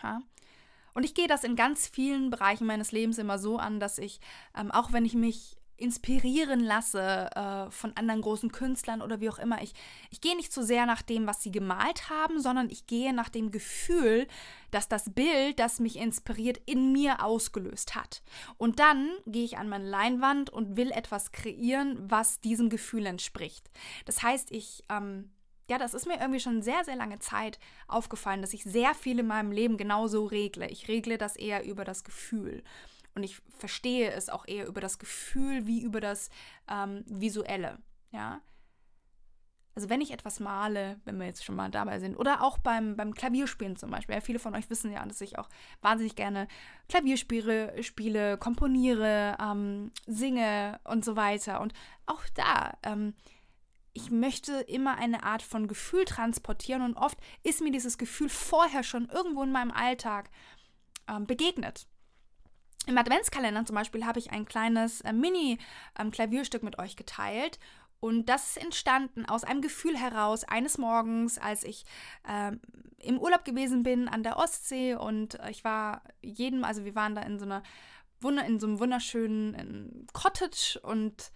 Ja. 0.04 0.22
Und 0.94 1.04
ich 1.04 1.14
gehe 1.14 1.28
das 1.28 1.44
in 1.44 1.56
ganz 1.56 1.88
vielen 1.88 2.30
Bereichen 2.30 2.66
meines 2.66 2.92
Lebens 2.92 3.18
immer 3.20 3.38
so 3.38 3.58
an, 3.58 3.80
dass 3.80 4.00
ich, 4.00 4.20
ähm, 4.58 4.72
auch 4.72 4.94
wenn 4.94 5.06
ich 5.06 5.14
mich 5.14 5.58
inspirieren 5.78 6.60
lasse 6.60 7.30
äh, 7.36 7.70
von 7.70 7.96
anderen 7.96 8.22
großen 8.22 8.52
Künstlern 8.52 9.04
oder 9.04 9.22
wie 9.22 9.30
auch 9.30 9.38
immer. 9.38 9.62
Ich, 9.62 9.74
ich 10.10 10.22
gehe 10.22 10.36
nicht 10.36 10.52
so 10.52 10.64
sehr 10.64 10.88
nach 10.88 11.04
dem, 11.04 11.28
was 11.28 11.44
sie 11.44 11.52
gemalt 11.52 12.10
haben, 12.10 12.42
sondern 12.42 12.70
ich 12.70 12.88
gehe 12.88 13.14
nach 13.14 13.30
dem 13.30 13.52
Gefühl, 13.52 14.28
dass 14.72 14.88
das 14.90 15.14
Bild, 15.14 15.60
das 15.60 15.80
mich 15.80 15.98
inspiriert, 15.98 16.60
in 16.66 16.92
mir 16.92 17.24
ausgelöst 17.24 17.94
hat. 17.94 18.24
Und 18.58 18.80
dann 18.80 19.12
gehe 19.28 19.46
ich 19.46 19.60
an 19.60 19.70
meine 19.70 19.88
Leinwand 19.88 20.50
und 20.50 20.78
will 20.78 20.92
etwas 20.92 21.32
kreieren, 21.32 21.98
was 22.10 22.42
diesem 22.42 22.70
Gefühl 22.70 23.06
entspricht. 23.06 23.70
Das 24.06 24.24
heißt, 24.24 24.52
ich 24.52 24.84
ähm, 24.90 25.30
ja, 25.70 25.78
das 25.78 25.94
ist 25.94 26.08
mir 26.08 26.20
irgendwie 26.20 26.40
schon 26.40 26.62
sehr, 26.62 26.84
sehr 26.86 26.96
lange 26.96 27.20
Zeit 27.20 27.60
aufgefallen, 27.88 28.42
dass 28.42 28.54
ich 28.54 28.64
sehr 28.64 28.94
viel 28.94 29.20
in 29.20 29.28
meinem 29.28 29.52
Leben 29.52 29.78
genauso 29.78 30.26
regle. 30.26 30.68
Ich 30.68 30.88
regle 30.88 31.18
das 31.18 31.36
eher 31.36 31.66
über 31.66 31.84
das 31.84 32.04
Gefühl. 32.04 32.64
Und 33.16 33.24
ich 33.24 33.42
verstehe 33.58 34.12
es 34.12 34.30
auch 34.30 34.48
eher 34.48 34.68
über 34.68 34.80
das 34.80 35.00
Gefühl 35.00 35.66
wie 35.66 35.82
über 35.82 36.00
das 36.00 36.30
ähm, 36.70 37.04
Visuelle. 37.08 37.80
Ja. 38.12 38.42
Also 39.76 39.90
wenn 39.90 40.02
ich 40.02 40.12
etwas 40.12 40.40
male, 40.40 41.00
wenn 41.06 41.20
wir 41.20 41.28
jetzt 41.28 41.44
schon 41.44 41.56
mal 41.56 41.70
dabei 41.70 42.00
sind, 42.00 42.16
oder 42.16 42.42
auch 42.44 42.58
beim, 42.58 42.96
beim 42.96 43.14
Klavierspielen 43.14 43.76
zum 43.76 43.92
Beispiel. 43.92 44.16
Ja, 44.16 44.22
viele 44.22 44.40
von 44.40 44.56
euch 44.56 44.70
wissen 44.70 44.92
ja, 44.92 45.06
dass 45.06 45.22
ich 45.22 45.38
auch 45.38 45.50
wahnsinnig 45.82 46.16
gerne 46.16 46.48
Klavierspiele, 46.90 47.84
spiele, 47.84 48.38
komponiere, 48.38 49.38
ähm, 49.40 49.92
singe 50.08 50.80
und 50.84 51.04
so 51.04 51.16
weiter. 51.16 51.60
Und 51.62 51.74
auch 52.06 52.24
da, 52.34 52.78
ähm, 52.84 53.14
ich 53.98 54.12
möchte 54.12 54.54
immer 54.62 55.00
eine 55.00 55.24
Art 55.24 55.42
von 55.42 55.68
Gefühl 55.68 56.06
transportieren 56.06 56.84
und 56.84 56.96
oft 56.98 57.18
ist 57.42 57.62
mir 57.62 57.72
dieses 57.72 57.98
Gefühl 57.98 58.30
vorher 58.30 58.84
schon 58.84 59.10
irgendwo 59.10 59.42
in 59.42 59.52
meinem 59.52 59.72
Alltag 59.72 60.30
ähm, 61.10 61.26
begegnet. 61.26 61.88
Im 62.86 62.96
Adventskalender 62.96 63.66
zum 63.66 63.76
Beispiel 63.76 64.06
habe 64.06 64.20
ich 64.20 64.32
ein 64.32 64.46
kleines 64.46 65.02
äh, 65.02 65.14
Mini-Klavierstück 65.14 66.62
ähm, 66.62 66.66
mit 66.66 66.78
euch 66.78 66.96
geteilt 66.96 67.58
und 68.00 68.28
das 68.30 68.50
ist 68.50 68.64
entstanden 68.64 69.26
aus 69.26 69.44
einem 69.44 69.62
Gefühl 69.62 69.98
heraus, 69.98 70.44
eines 70.44 70.78
Morgens, 70.78 71.40
als 71.40 71.64
ich 71.64 71.84
ähm, 72.30 72.62
im 73.00 73.18
Urlaub 73.18 73.46
gewesen 73.46 73.82
bin 73.82 74.08
an 74.08 74.22
der 74.22 74.38
Ostsee 74.38 74.94
und 74.94 75.40
ich 75.50 75.64
war 75.64 76.04
jedem, 76.22 76.64
also 76.64 76.86
wir 76.86 76.94
waren 76.94 77.16
da 77.16 77.24
in 77.24 77.40
so 77.40 77.46
einer 77.46 77.64
in 78.46 78.60
so 78.60 78.68
einem 78.68 78.80
wunderschönen 78.80 80.08
Cottage 80.12 80.80
und 80.82 81.32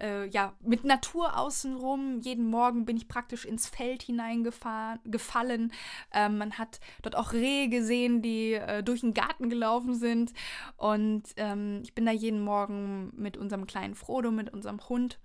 äh, 0.00 0.26
ja, 0.28 0.54
mit 0.60 0.84
Natur 0.84 1.38
außenrum. 1.38 2.20
Jeden 2.20 2.46
Morgen 2.46 2.84
bin 2.84 2.96
ich 2.96 3.08
praktisch 3.08 3.44
ins 3.44 3.68
Feld 3.68 4.02
hineingefallen. 4.02 5.72
Ähm, 6.12 6.38
man 6.38 6.58
hat 6.58 6.80
dort 7.02 7.16
auch 7.16 7.32
Rehe 7.32 7.68
gesehen, 7.68 8.22
die 8.22 8.54
äh, 8.54 8.82
durch 8.82 9.00
den 9.00 9.14
Garten 9.14 9.48
gelaufen 9.48 9.94
sind. 9.94 10.32
Und 10.76 11.24
ähm, 11.36 11.80
ich 11.82 11.94
bin 11.94 12.06
da 12.06 12.12
jeden 12.12 12.42
Morgen 12.42 13.12
mit 13.16 13.36
unserem 13.36 13.66
kleinen 13.66 13.94
Frodo, 13.94 14.30
mit 14.30 14.52
unserem 14.52 14.80
Hund 14.88 15.18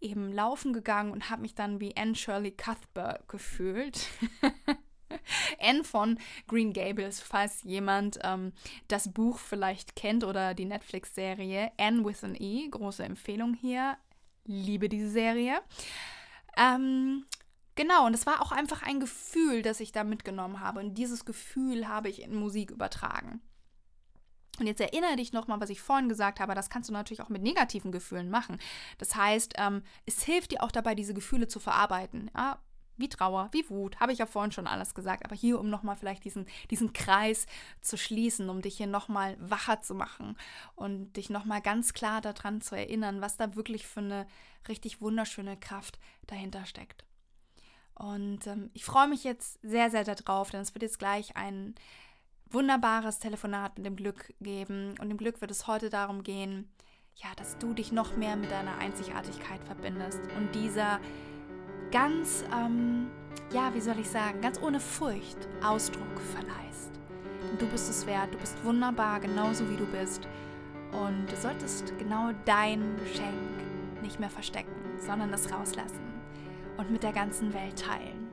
eben 0.00 0.32
laufen 0.32 0.72
gegangen 0.72 1.12
und 1.12 1.30
habe 1.30 1.42
mich 1.42 1.54
dann 1.54 1.80
wie 1.80 1.96
Anne 1.96 2.14
Shirley 2.14 2.50
Cuthbert 2.50 3.28
gefühlt. 3.28 4.08
Anne 5.60 5.84
von 5.84 6.18
Green 6.48 6.72
Gables, 6.72 7.20
falls 7.20 7.62
jemand 7.62 8.18
ähm, 8.22 8.52
das 8.88 9.12
Buch 9.12 9.38
vielleicht 9.38 9.96
kennt 9.96 10.24
oder 10.24 10.54
die 10.54 10.64
Netflix-Serie 10.64 11.72
Anne 11.78 12.04
with 12.04 12.24
an 12.24 12.34
E, 12.38 12.68
große 12.68 13.04
Empfehlung 13.04 13.54
hier 13.54 13.96
liebe 14.44 14.88
diese 14.88 15.10
Serie. 15.10 15.60
Ähm, 16.56 17.24
genau, 17.74 18.06
und 18.06 18.14
es 18.14 18.26
war 18.26 18.42
auch 18.42 18.52
einfach 18.52 18.82
ein 18.82 19.00
Gefühl, 19.00 19.62
das 19.62 19.80
ich 19.80 19.92
da 19.92 20.04
mitgenommen 20.04 20.60
habe. 20.60 20.80
Und 20.80 20.94
dieses 20.94 21.24
Gefühl 21.24 21.88
habe 21.88 22.08
ich 22.08 22.22
in 22.22 22.34
Musik 22.34 22.70
übertragen. 22.70 23.40
Und 24.58 24.66
jetzt 24.66 24.80
erinnere 24.80 25.16
dich 25.16 25.32
nochmal, 25.32 25.60
was 25.60 25.70
ich 25.70 25.80
vorhin 25.80 26.08
gesagt 26.08 26.38
habe, 26.38 26.54
das 26.54 26.68
kannst 26.68 26.88
du 26.88 26.92
natürlich 26.92 27.22
auch 27.22 27.30
mit 27.30 27.42
negativen 27.42 27.90
Gefühlen 27.90 28.28
machen. 28.28 28.58
Das 28.98 29.14
heißt, 29.14 29.54
ähm, 29.56 29.82
es 30.04 30.22
hilft 30.24 30.52
dir 30.52 30.62
auch 30.62 30.70
dabei, 30.70 30.94
diese 30.94 31.14
Gefühle 31.14 31.48
zu 31.48 31.58
verarbeiten. 31.58 32.30
Ja? 32.36 32.58
Wie 33.02 33.10
Trauer, 33.10 33.50
wie 33.52 33.68
Wut, 33.68 34.00
habe 34.00 34.12
ich 34.12 34.18
ja 34.18 34.26
vorhin 34.26 34.52
schon 34.52 34.66
alles 34.66 34.94
gesagt, 34.94 35.24
aber 35.24 35.36
hier, 35.36 35.60
um 35.60 35.68
nochmal 35.68 35.96
vielleicht 35.96 36.24
diesen, 36.24 36.46
diesen 36.70 36.94
Kreis 36.94 37.46
zu 37.82 37.98
schließen, 37.98 38.48
um 38.48 38.62
dich 38.62 38.78
hier 38.78 38.86
nochmal 38.86 39.36
wacher 39.38 39.82
zu 39.82 39.94
machen 39.94 40.36
und 40.74 41.12
dich 41.18 41.28
nochmal 41.28 41.60
ganz 41.60 41.92
klar 41.92 42.20
daran 42.20 42.60
zu 42.62 42.74
erinnern, 42.74 43.20
was 43.20 43.36
da 43.36 43.54
wirklich 43.54 43.86
für 43.86 44.00
eine 44.00 44.26
richtig 44.68 45.02
wunderschöne 45.02 45.58
Kraft 45.58 45.98
dahinter 46.26 46.64
steckt. 46.64 47.04
Und 47.94 48.46
ähm, 48.46 48.70
ich 48.72 48.84
freue 48.84 49.08
mich 49.08 49.24
jetzt 49.24 49.58
sehr, 49.62 49.90
sehr 49.90 50.04
darauf, 50.04 50.50
denn 50.50 50.60
es 50.60 50.74
wird 50.74 50.82
jetzt 50.82 50.98
gleich 50.98 51.36
ein 51.36 51.74
wunderbares 52.50 53.18
Telefonat 53.18 53.76
mit 53.76 53.86
dem 53.86 53.96
Glück 53.96 54.32
geben. 54.40 54.94
Und 55.00 55.10
im 55.10 55.16
Glück 55.16 55.40
wird 55.40 55.50
es 55.50 55.66
heute 55.66 55.90
darum 55.90 56.22
gehen, 56.22 56.70
ja, 57.16 57.28
dass 57.36 57.58
du 57.58 57.74
dich 57.74 57.92
noch 57.92 58.16
mehr 58.16 58.36
mit 58.36 58.50
deiner 58.50 58.78
Einzigartigkeit 58.78 59.62
verbindest 59.64 60.20
und 60.36 60.54
dieser 60.54 60.98
ganz, 61.92 62.42
ähm, 62.52 63.10
ja, 63.52 63.72
wie 63.74 63.80
soll 63.80 63.98
ich 64.00 64.08
sagen, 64.08 64.40
ganz 64.40 64.60
ohne 64.60 64.80
Furcht 64.80 65.36
Ausdruck 65.62 66.20
verleihst. 66.32 66.90
Du 67.58 67.66
bist 67.68 67.88
es 67.88 68.06
wert, 68.06 68.32
du 68.34 68.38
bist 68.38 68.56
wunderbar, 68.64 69.20
genauso 69.20 69.68
wie 69.70 69.76
du 69.76 69.86
bist. 69.86 70.26
Und 70.90 71.26
du 71.30 71.36
solltest 71.36 71.96
genau 71.98 72.30
dein 72.44 72.96
Geschenk 72.96 74.02
nicht 74.02 74.18
mehr 74.18 74.30
verstecken, 74.30 74.74
sondern 74.98 75.32
es 75.32 75.52
rauslassen 75.52 76.00
und 76.76 76.90
mit 76.90 77.02
der 77.02 77.12
ganzen 77.12 77.52
Welt 77.54 77.78
teilen. 77.78 78.28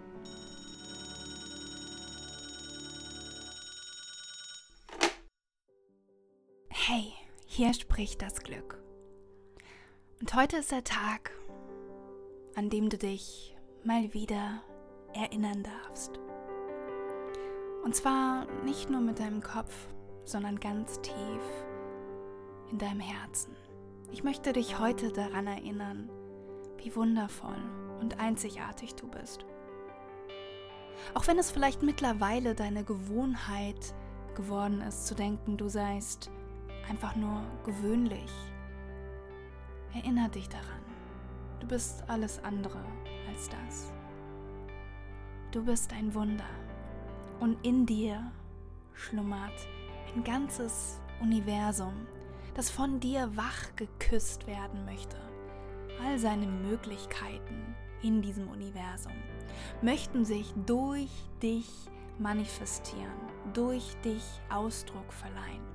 Hey, 6.69 7.13
hier 7.45 7.73
spricht 7.73 8.21
das 8.21 8.41
Glück. 8.41 8.81
Und 10.21 10.33
heute 10.33 10.57
ist 10.57 10.71
der 10.71 10.83
Tag, 10.83 11.31
an 12.59 12.69
dem 12.69 12.89
du 12.89 12.97
dich 12.97 13.55
mal 13.85 14.13
wieder 14.13 14.61
erinnern 15.13 15.63
darfst. 15.63 16.19
Und 17.85 17.95
zwar 17.95 18.47
nicht 18.65 18.89
nur 18.89 18.99
mit 18.99 19.21
deinem 19.21 19.41
Kopf, 19.41 19.73
sondern 20.25 20.59
ganz 20.59 20.99
tief 20.99 21.15
in 22.69 22.77
deinem 22.77 22.99
Herzen. 22.99 23.55
Ich 24.11 24.25
möchte 24.25 24.51
dich 24.51 24.77
heute 24.77 25.13
daran 25.13 25.47
erinnern, 25.47 26.09
wie 26.75 26.93
wundervoll 26.97 27.55
und 28.01 28.19
einzigartig 28.19 28.93
du 28.95 29.07
bist. 29.07 29.45
Auch 31.13 31.27
wenn 31.27 31.39
es 31.39 31.51
vielleicht 31.51 31.81
mittlerweile 31.81 32.55
deine 32.55 32.83
Gewohnheit 32.83 33.95
geworden 34.35 34.81
ist, 34.81 35.07
zu 35.07 35.15
denken, 35.15 35.55
du 35.55 35.69
seist 35.69 36.29
einfach 36.89 37.15
nur 37.15 37.41
gewöhnlich, 37.63 38.29
erinnere 39.93 40.27
dich 40.27 40.49
daran. 40.49 40.88
Du 41.59 41.67
bist 41.67 42.03
alles 42.07 42.43
andere 42.43 42.83
als 43.29 43.49
das. 43.49 43.91
Du 45.51 45.63
bist 45.63 45.91
ein 45.93 46.13
Wunder 46.13 46.49
und 47.39 47.57
in 47.65 47.85
dir 47.85 48.31
schlummert 48.93 49.67
ein 50.15 50.23
ganzes 50.23 50.99
Universum, 51.21 51.93
das 52.53 52.69
von 52.69 52.99
dir 52.99 53.35
wach 53.35 53.75
geküsst 53.75 54.47
werden 54.47 54.85
möchte. 54.85 55.17
All 56.03 56.17
seine 56.17 56.47
Möglichkeiten 56.47 57.75
in 58.01 58.21
diesem 58.21 58.47
Universum 58.49 59.13
möchten 59.81 60.23
sich 60.23 60.53
durch 60.65 61.11
dich 61.41 61.69
manifestieren, 62.17 63.19
durch 63.53 63.95
dich 64.03 64.23
Ausdruck 64.49 65.11
verleihen. 65.11 65.67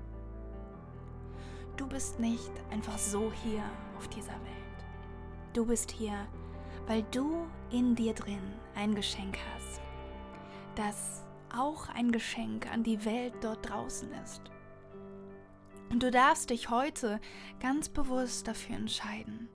Du 1.77 1.87
bist 1.87 2.21
nicht 2.21 2.53
einfach 2.71 2.97
so 2.99 3.33
hier 3.43 3.63
auf 3.97 4.09
dieser 4.09 4.33
Welt. 4.33 4.64
Du 5.55 5.65
bist 5.65 5.93
hier, 5.93 6.27
weil 6.89 7.05
du 7.13 7.47
in 7.71 7.95
dir 7.95 8.13
drin 8.13 8.43
ein 8.75 8.93
Geschenk 8.93 9.39
hast, 9.55 9.81
das 10.75 11.23
auch 11.57 11.89
ein 11.91 12.11
Geschenk 12.11 12.69
an 12.73 12.83
die 12.83 13.05
Welt 13.05 13.35
dort 13.41 13.71
draußen 13.71 14.13
ist. 14.25 14.43
Und 15.91 16.03
du 16.03 16.11
darfst 16.11 16.51
dich 16.51 16.71
heute 16.71 17.21
ganz 17.61 17.89
bewusst 17.89 18.49
dafür 18.49 18.75
entscheiden, 18.75 19.49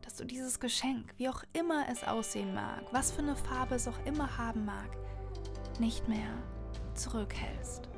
dass 0.00 0.16
du 0.16 0.24
dieses 0.24 0.58
Geschenk, 0.58 1.12
wie 1.18 1.28
auch 1.28 1.42
immer 1.52 1.84
es 1.92 2.02
aussehen 2.02 2.54
mag, 2.54 2.84
was 2.92 3.12
für 3.12 3.20
eine 3.20 3.36
Farbe 3.36 3.74
es 3.74 3.86
auch 3.86 4.06
immer 4.06 4.38
haben 4.38 4.64
mag, 4.64 4.88
nicht 5.78 6.08
mehr 6.08 6.32
zurückhältst. 6.94 7.90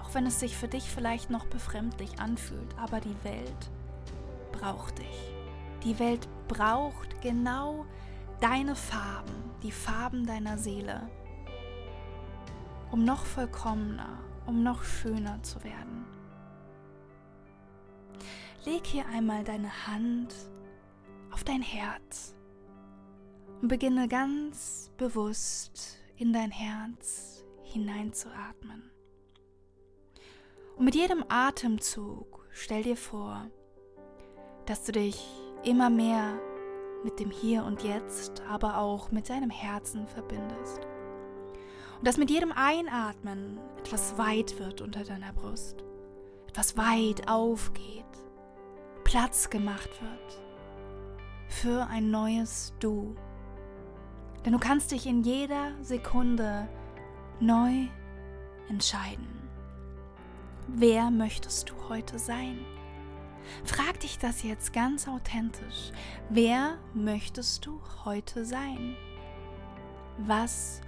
Auch 0.00 0.14
wenn 0.14 0.24
es 0.24 0.40
sich 0.40 0.56
für 0.56 0.68
dich 0.68 0.84
vielleicht 0.84 1.28
noch 1.28 1.44
befremdlich 1.44 2.18
anfühlt, 2.18 2.74
aber 2.78 3.00
die 3.00 3.22
Welt 3.22 3.70
braucht 4.52 4.98
dich. 4.98 5.37
Die 5.84 5.98
Welt 5.98 6.28
braucht 6.48 7.20
genau 7.22 7.86
deine 8.40 8.74
Farben, 8.74 9.34
die 9.62 9.70
Farben 9.70 10.26
deiner 10.26 10.58
Seele, 10.58 11.08
um 12.90 13.04
noch 13.04 13.24
vollkommener, 13.24 14.18
um 14.46 14.62
noch 14.62 14.82
schöner 14.82 15.42
zu 15.42 15.62
werden. 15.62 16.04
Leg 18.64 18.86
hier 18.86 19.06
einmal 19.06 19.44
deine 19.44 19.86
Hand 19.86 20.34
auf 21.30 21.44
dein 21.44 21.62
Herz 21.62 22.34
und 23.62 23.68
beginne 23.68 24.08
ganz 24.08 24.90
bewusst 24.96 25.98
in 26.16 26.32
dein 26.32 26.50
Herz 26.50 27.44
hineinzuatmen. 27.62 28.90
Und 30.76 30.84
mit 30.84 30.94
jedem 30.94 31.24
Atemzug 31.28 32.46
stell 32.50 32.82
dir 32.82 32.96
vor, 32.96 33.46
dass 34.66 34.84
du 34.84 34.92
dich 34.92 35.24
immer 35.64 35.90
mehr 35.90 36.38
mit 37.04 37.20
dem 37.20 37.30
Hier 37.30 37.64
und 37.64 37.82
Jetzt, 37.82 38.42
aber 38.48 38.78
auch 38.78 39.10
mit 39.10 39.28
deinem 39.28 39.50
Herzen 39.50 40.06
verbindest. 40.06 40.86
Und 41.98 42.06
dass 42.06 42.16
mit 42.16 42.30
jedem 42.30 42.52
Einatmen 42.52 43.58
etwas 43.78 44.18
weit 44.18 44.58
wird 44.58 44.80
unter 44.80 45.04
deiner 45.04 45.32
Brust, 45.32 45.84
etwas 46.48 46.76
weit 46.76 47.28
aufgeht, 47.28 48.04
Platz 49.04 49.50
gemacht 49.50 49.90
wird 50.02 50.42
für 51.48 51.86
ein 51.86 52.10
neues 52.10 52.74
Du. 52.78 53.16
Denn 54.44 54.52
du 54.52 54.58
kannst 54.58 54.92
dich 54.92 55.06
in 55.06 55.22
jeder 55.22 55.72
Sekunde 55.82 56.68
neu 57.40 57.88
entscheiden. 58.68 59.26
Wer 60.68 61.10
möchtest 61.10 61.70
du 61.70 61.74
heute 61.88 62.18
sein? 62.18 62.58
Frag 63.64 64.00
dich 64.00 64.18
das 64.18 64.42
jetzt 64.42 64.72
ganz 64.72 65.08
authentisch. 65.08 65.92
Wer 66.28 66.78
möchtest 66.94 67.66
du 67.66 67.80
heute 68.04 68.44
sein? 68.44 68.96
Was 70.18 70.80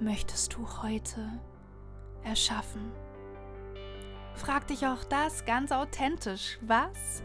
möchtest 0.00 0.54
du 0.54 0.66
heute 0.82 1.40
erschaffen? 2.22 2.92
Frag 4.34 4.66
dich 4.66 4.86
auch 4.86 5.04
das 5.04 5.44
ganz 5.44 5.72
authentisch. 5.72 6.58
Was 6.60 7.22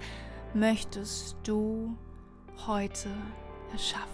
möchtest 0.53 1.36
du 1.43 1.97
heute 2.67 3.10
erschaffen. 3.71 4.07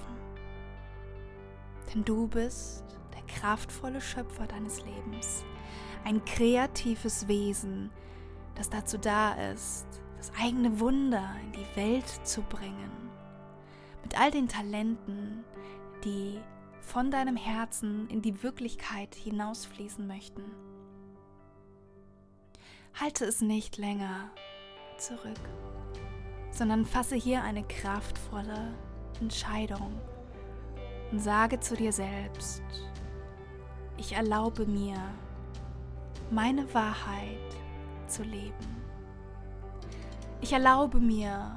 Denn 1.93 2.03
du 2.03 2.27
bist 2.27 2.83
der 3.13 3.23
kraftvolle 3.35 4.01
Schöpfer 4.01 4.45
deines 4.47 4.83
Lebens, 4.83 5.43
ein 6.03 6.23
kreatives 6.25 7.27
Wesen, 7.27 7.91
das 8.55 8.69
dazu 8.69 8.97
da 8.97 9.33
ist, 9.51 9.85
das 10.17 10.31
eigene 10.39 10.79
Wunder 10.79 11.35
in 11.43 11.51
die 11.51 11.75
Welt 11.75 12.07
zu 12.23 12.41
bringen. 12.41 12.91
Mit 14.03 14.19
all 14.19 14.31
den 14.31 14.47
Talenten, 14.47 15.43
die 16.03 16.39
von 16.81 17.11
deinem 17.11 17.35
Herzen 17.35 18.09
in 18.09 18.21
die 18.21 18.43
Wirklichkeit 18.43 19.13
hinausfließen 19.13 20.07
möchten. 20.07 20.43
Halte 22.93 23.25
es 23.25 23.41
nicht 23.41 23.77
länger 23.77 24.31
zurück, 24.97 25.39
sondern 26.49 26.85
fasse 26.85 27.15
hier 27.15 27.43
eine 27.43 27.63
kraftvolle 27.63 28.73
Entscheidung 29.19 29.99
und 31.11 31.19
sage 31.19 31.59
zu 31.59 31.75
dir 31.75 31.91
selbst, 31.91 32.63
ich 33.97 34.13
erlaube 34.13 34.65
mir, 34.65 34.97
meine 36.31 36.73
Wahrheit 36.73 37.55
zu 38.07 38.23
leben. 38.23 38.76
Ich 40.39 40.53
erlaube 40.53 40.99
mir 40.99 41.51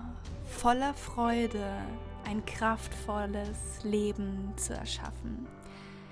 voller 0.45 0.95
Freude 0.95 1.67
ein 2.25 2.45
kraftvolles 2.47 3.85
Leben 3.85 4.53
zu 4.57 4.73
erschaffen, 4.73 5.47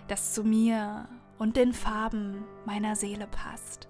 das 0.07 0.35
zu 0.35 0.45
mir 0.45 1.09
und 1.39 1.57
den 1.57 1.73
Farben 1.73 2.45
meiner 2.67 2.95
Seele 2.95 3.27
passt. 3.27 3.89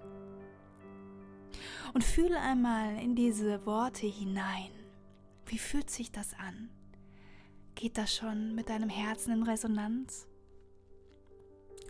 Und 1.93 2.05
fühle 2.05 2.39
einmal 2.41 2.99
in 2.99 3.17
diese 3.17 3.67
Worte 3.67 4.07
hinein. 4.07 4.71
Wie 5.47 5.59
fühlt 5.59 5.91
sich 5.91 6.13
das 6.13 6.35
an? 6.35 6.71
Geht 7.75 7.99
das 7.99 8.15
schon 8.15 8.55
mit 8.55 8.69
deinem 8.69 8.91
Herzen 8.91 9.33
in 9.33 9.43
Resonanz? 9.43 10.29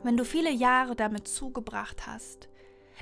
Wenn 0.02 0.16
du 0.16 0.24
viele 0.24 0.52
Jahre 0.52 0.94
damit 0.94 1.26
zugebracht 1.26 2.06
hast, 2.06 2.47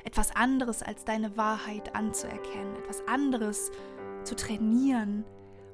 etwas 0.04 0.34
anderes 0.34 0.82
als 0.82 1.04
deine 1.04 1.36
Wahrheit 1.36 1.94
anzuerkennen, 1.94 2.76
etwas 2.76 3.06
anderes 3.06 3.70
zu 4.24 4.34
trainieren 4.36 5.24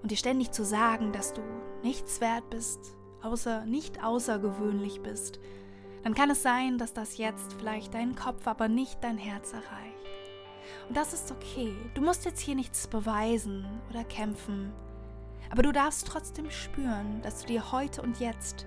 und 0.03 0.11
dir 0.11 0.17
ständig 0.17 0.51
zu 0.53 0.65
sagen, 0.65 1.13
dass 1.13 1.33
du 1.33 1.43
nichts 1.83 2.21
wert 2.21 2.49
bist, 2.51 2.97
außer 3.23 3.65
nicht 3.67 4.03
außergewöhnlich 4.03 5.01
bist, 5.03 5.41
dann 6.03 6.15
kann 6.15 6.31
es 6.31 6.43
sein, 6.43 6.79
dass 6.79 6.93
das 6.93 7.17
jetzt 7.17 7.55
vielleicht 7.55 7.95
deinen 7.95 8.17
Kopf, 8.17 8.47
aber 8.47 8.69
nicht 8.69 9.03
dein 9.05 9.19
Herz 9.19 9.53
erreicht. 9.53 9.93
Und 10.89 10.97
das 10.97 11.13
ist 11.13 11.31
okay. 11.31 11.75
Du 11.95 12.03
musst 12.03 12.25
jetzt 12.25 12.41
hier 12.41 12.57
nichts 12.57 12.89
beweisen 12.89 13.65
oder 13.89 14.05
kämpfen. 14.05 14.73
Aber 15.51 15.63
du 15.63 15.71
darfst 15.71 16.07
trotzdem 16.07 16.51
spüren, 16.51 17.21
dass 17.23 17.43
du 17.43 17.47
dir 17.47 17.73
heute 17.73 18.03
und 18.03 18.19
jetzt 18.19 18.67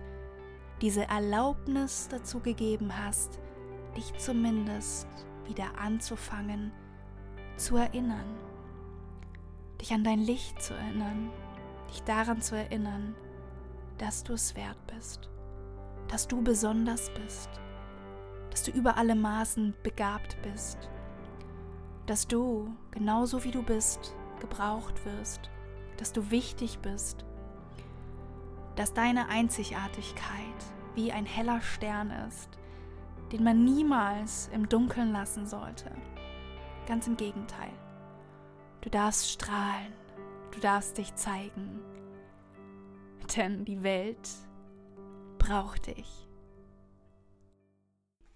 diese 0.82 1.08
Erlaubnis 1.08 2.08
dazu 2.10 2.40
gegeben 2.40 2.92
hast, 2.98 3.40
dich 3.98 4.14
zumindest 4.18 5.08
wieder 5.48 5.78
anzufangen, 5.78 6.72
zu 7.58 7.78
erinnern. 7.78 8.38
Dich 9.82 9.94
an 9.94 10.04
dein 10.04 10.20
Licht 10.20 10.62
zu 10.62 10.74
erinnern, 10.74 11.30
dich 11.90 12.04
daran 12.04 12.42
zu 12.42 12.56
erinnern, 12.56 13.16
dass 13.98 14.24
du 14.24 14.34
es 14.34 14.56
wert 14.56 14.78
bist, 14.88 15.30
dass 16.08 16.28
du 16.28 16.42
besonders 16.42 17.10
bist, 17.14 17.50
dass 18.50 18.64
du 18.64 18.72
über 18.72 18.98
alle 18.98 19.16
Maßen 19.16 19.74
begabt 19.84 20.38
bist, 20.42 20.90
dass 22.06 22.28
du, 22.28 22.74
genauso 22.92 23.44
wie 23.44 23.52
du 23.52 23.64
bist, 23.64 24.14
gebraucht 24.40 25.06
wirst, 25.06 25.50
dass 25.98 26.12
du 26.12 26.30
wichtig 26.32 26.80
bist, 26.80 27.26
dass 28.76 28.94
deine 28.94 29.30
Einzigartigkeit 29.30 30.56
wie 30.94 31.12
ein 31.12 31.26
heller 31.26 31.62
Stern 31.62 32.12
ist, 32.28 32.50
den 33.32 33.44
man 33.44 33.64
niemals 33.64 34.50
im 34.54 34.70
Dunkeln 34.70 35.12
lassen 35.12 35.48
sollte. 35.48 35.92
Ganz 36.88 37.08
im 37.08 37.18
Gegenteil. 37.18 37.72
Du 38.82 38.90
darfst 38.90 39.32
strahlen, 39.32 39.94
du 40.52 40.60
darfst 40.60 40.98
dich 40.98 41.16
zeigen, 41.16 41.80
denn 43.36 43.66
die 43.66 43.82
Welt 43.82 44.30
braucht 45.40 45.88
dich. 45.88 46.28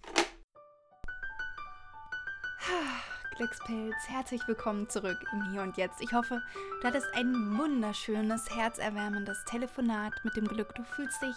Glückspilz, 3.38 3.96
herzlich 4.08 4.42
willkommen 4.48 4.90
zurück 4.90 5.18
im 5.32 5.52
Hier 5.52 5.62
und 5.62 5.78
Jetzt. 5.78 6.02
Ich 6.02 6.14
hoffe, 6.14 6.42
du 6.82 6.88
hattest 6.88 7.08
ein 7.14 7.58
wunderschönes, 7.58 8.50
herzerwärmendes 8.56 9.46
Telefonat 9.46 10.14
mit 10.24 10.36
dem 10.36 10.48
Glück. 10.48 10.74
Du 10.74 10.84
fühlst 10.84 11.22
dich 11.22 11.36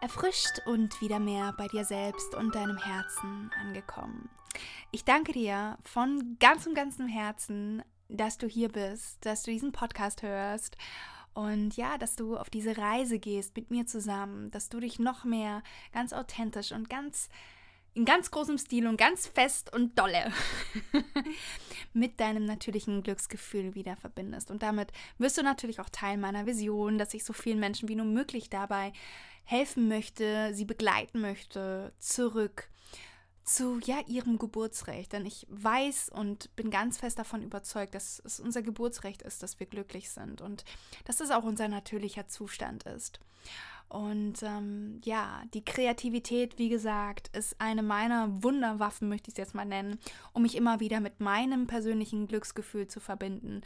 erfrischt 0.00 0.60
und 0.66 1.00
wieder 1.00 1.18
mehr 1.18 1.52
bei 1.56 1.66
dir 1.68 1.84
selbst 1.84 2.34
und 2.34 2.54
deinem 2.54 2.76
Herzen 2.76 3.50
angekommen. 3.60 4.28
Ich 4.90 5.04
danke 5.04 5.32
dir 5.32 5.78
von 5.84 6.36
ganzem, 6.38 6.74
ganzem 6.74 7.08
Herzen, 7.08 7.82
dass 8.08 8.38
du 8.38 8.46
hier 8.46 8.68
bist, 8.68 9.24
dass 9.24 9.42
du 9.42 9.50
diesen 9.50 9.72
Podcast 9.72 10.22
hörst 10.22 10.76
und 11.34 11.76
ja, 11.76 11.98
dass 11.98 12.16
du 12.16 12.36
auf 12.36 12.50
diese 12.50 12.76
Reise 12.78 13.18
gehst 13.18 13.54
mit 13.56 13.70
mir 13.70 13.86
zusammen, 13.86 14.50
dass 14.50 14.68
du 14.68 14.80
dich 14.80 14.98
noch 14.98 15.24
mehr 15.24 15.62
ganz 15.92 16.12
authentisch 16.12 16.72
und 16.72 16.88
ganz 16.88 17.28
in 17.94 18.04
ganz 18.04 18.30
großem 18.30 18.58
Stil 18.58 18.86
und 18.86 18.96
ganz 18.96 19.26
fest 19.26 19.72
und 19.72 19.98
dolle 19.98 20.32
mit 21.92 22.20
deinem 22.20 22.44
natürlichen 22.44 23.02
Glücksgefühl 23.02 23.74
wieder 23.74 23.96
verbindest. 23.96 24.52
Und 24.52 24.62
damit 24.62 24.92
wirst 25.18 25.36
du 25.36 25.42
natürlich 25.42 25.80
auch 25.80 25.88
Teil 25.88 26.16
meiner 26.16 26.46
Vision, 26.46 26.98
dass 26.98 27.12
ich 27.12 27.24
so 27.24 27.32
vielen 27.32 27.58
Menschen 27.58 27.88
wie 27.88 27.96
nur 27.96 28.06
möglich 28.06 28.50
dabei 28.50 28.92
helfen 29.48 29.88
möchte, 29.88 30.52
sie 30.52 30.66
begleiten 30.66 31.22
möchte, 31.22 31.94
zurück 31.98 32.68
zu 33.44 33.80
ja 33.82 33.96
ihrem 34.06 34.38
Geburtsrecht, 34.38 35.14
denn 35.14 35.24
ich 35.24 35.46
weiß 35.48 36.10
und 36.10 36.54
bin 36.54 36.70
ganz 36.70 36.98
fest 36.98 37.18
davon 37.18 37.42
überzeugt, 37.42 37.94
dass 37.94 38.20
es 38.26 38.40
unser 38.40 38.60
Geburtsrecht 38.60 39.22
ist, 39.22 39.42
dass 39.42 39.58
wir 39.58 39.66
glücklich 39.66 40.10
sind 40.10 40.42
und 40.42 40.66
dass 41.06 41.20
es 41.20 41.30
auch 41.30 41.44
unser 41.44 41.66
natürlicher 41.68 42.28
Zustand 42.28 42.82
ist. 42.82 43.20
Und 43.88 44.42
ähm, 44.42 45.00
ja, 45.02 45.42
die 45.54 45.64
Kreativität, 45.64 46.58
wie 46.58 46.68
gesagt, 46.68 47.34
ist 47.34 47.58
eine 47.58 47.82
meiner 47.82 48.42
Wunderwaffen, 48.42 49.08
möchte 49.08 49.30
ich 49.30 49.34
es 49.34 49.38
jetzt 49.38 49.54
mal 49.54 49.64
nennen, 49.64 49.98
um 50.34 50.42
mich 50.42 50.56
immer 50.56 50.78
wieder 50.80 51.00
mit 51.00 51.20
meinem 51.20 51.66
persönlichen 51.66 52.26
Glücksgefühl 52.26 52.86
zu 52.86 53.00
verbinden. 53.00 53.62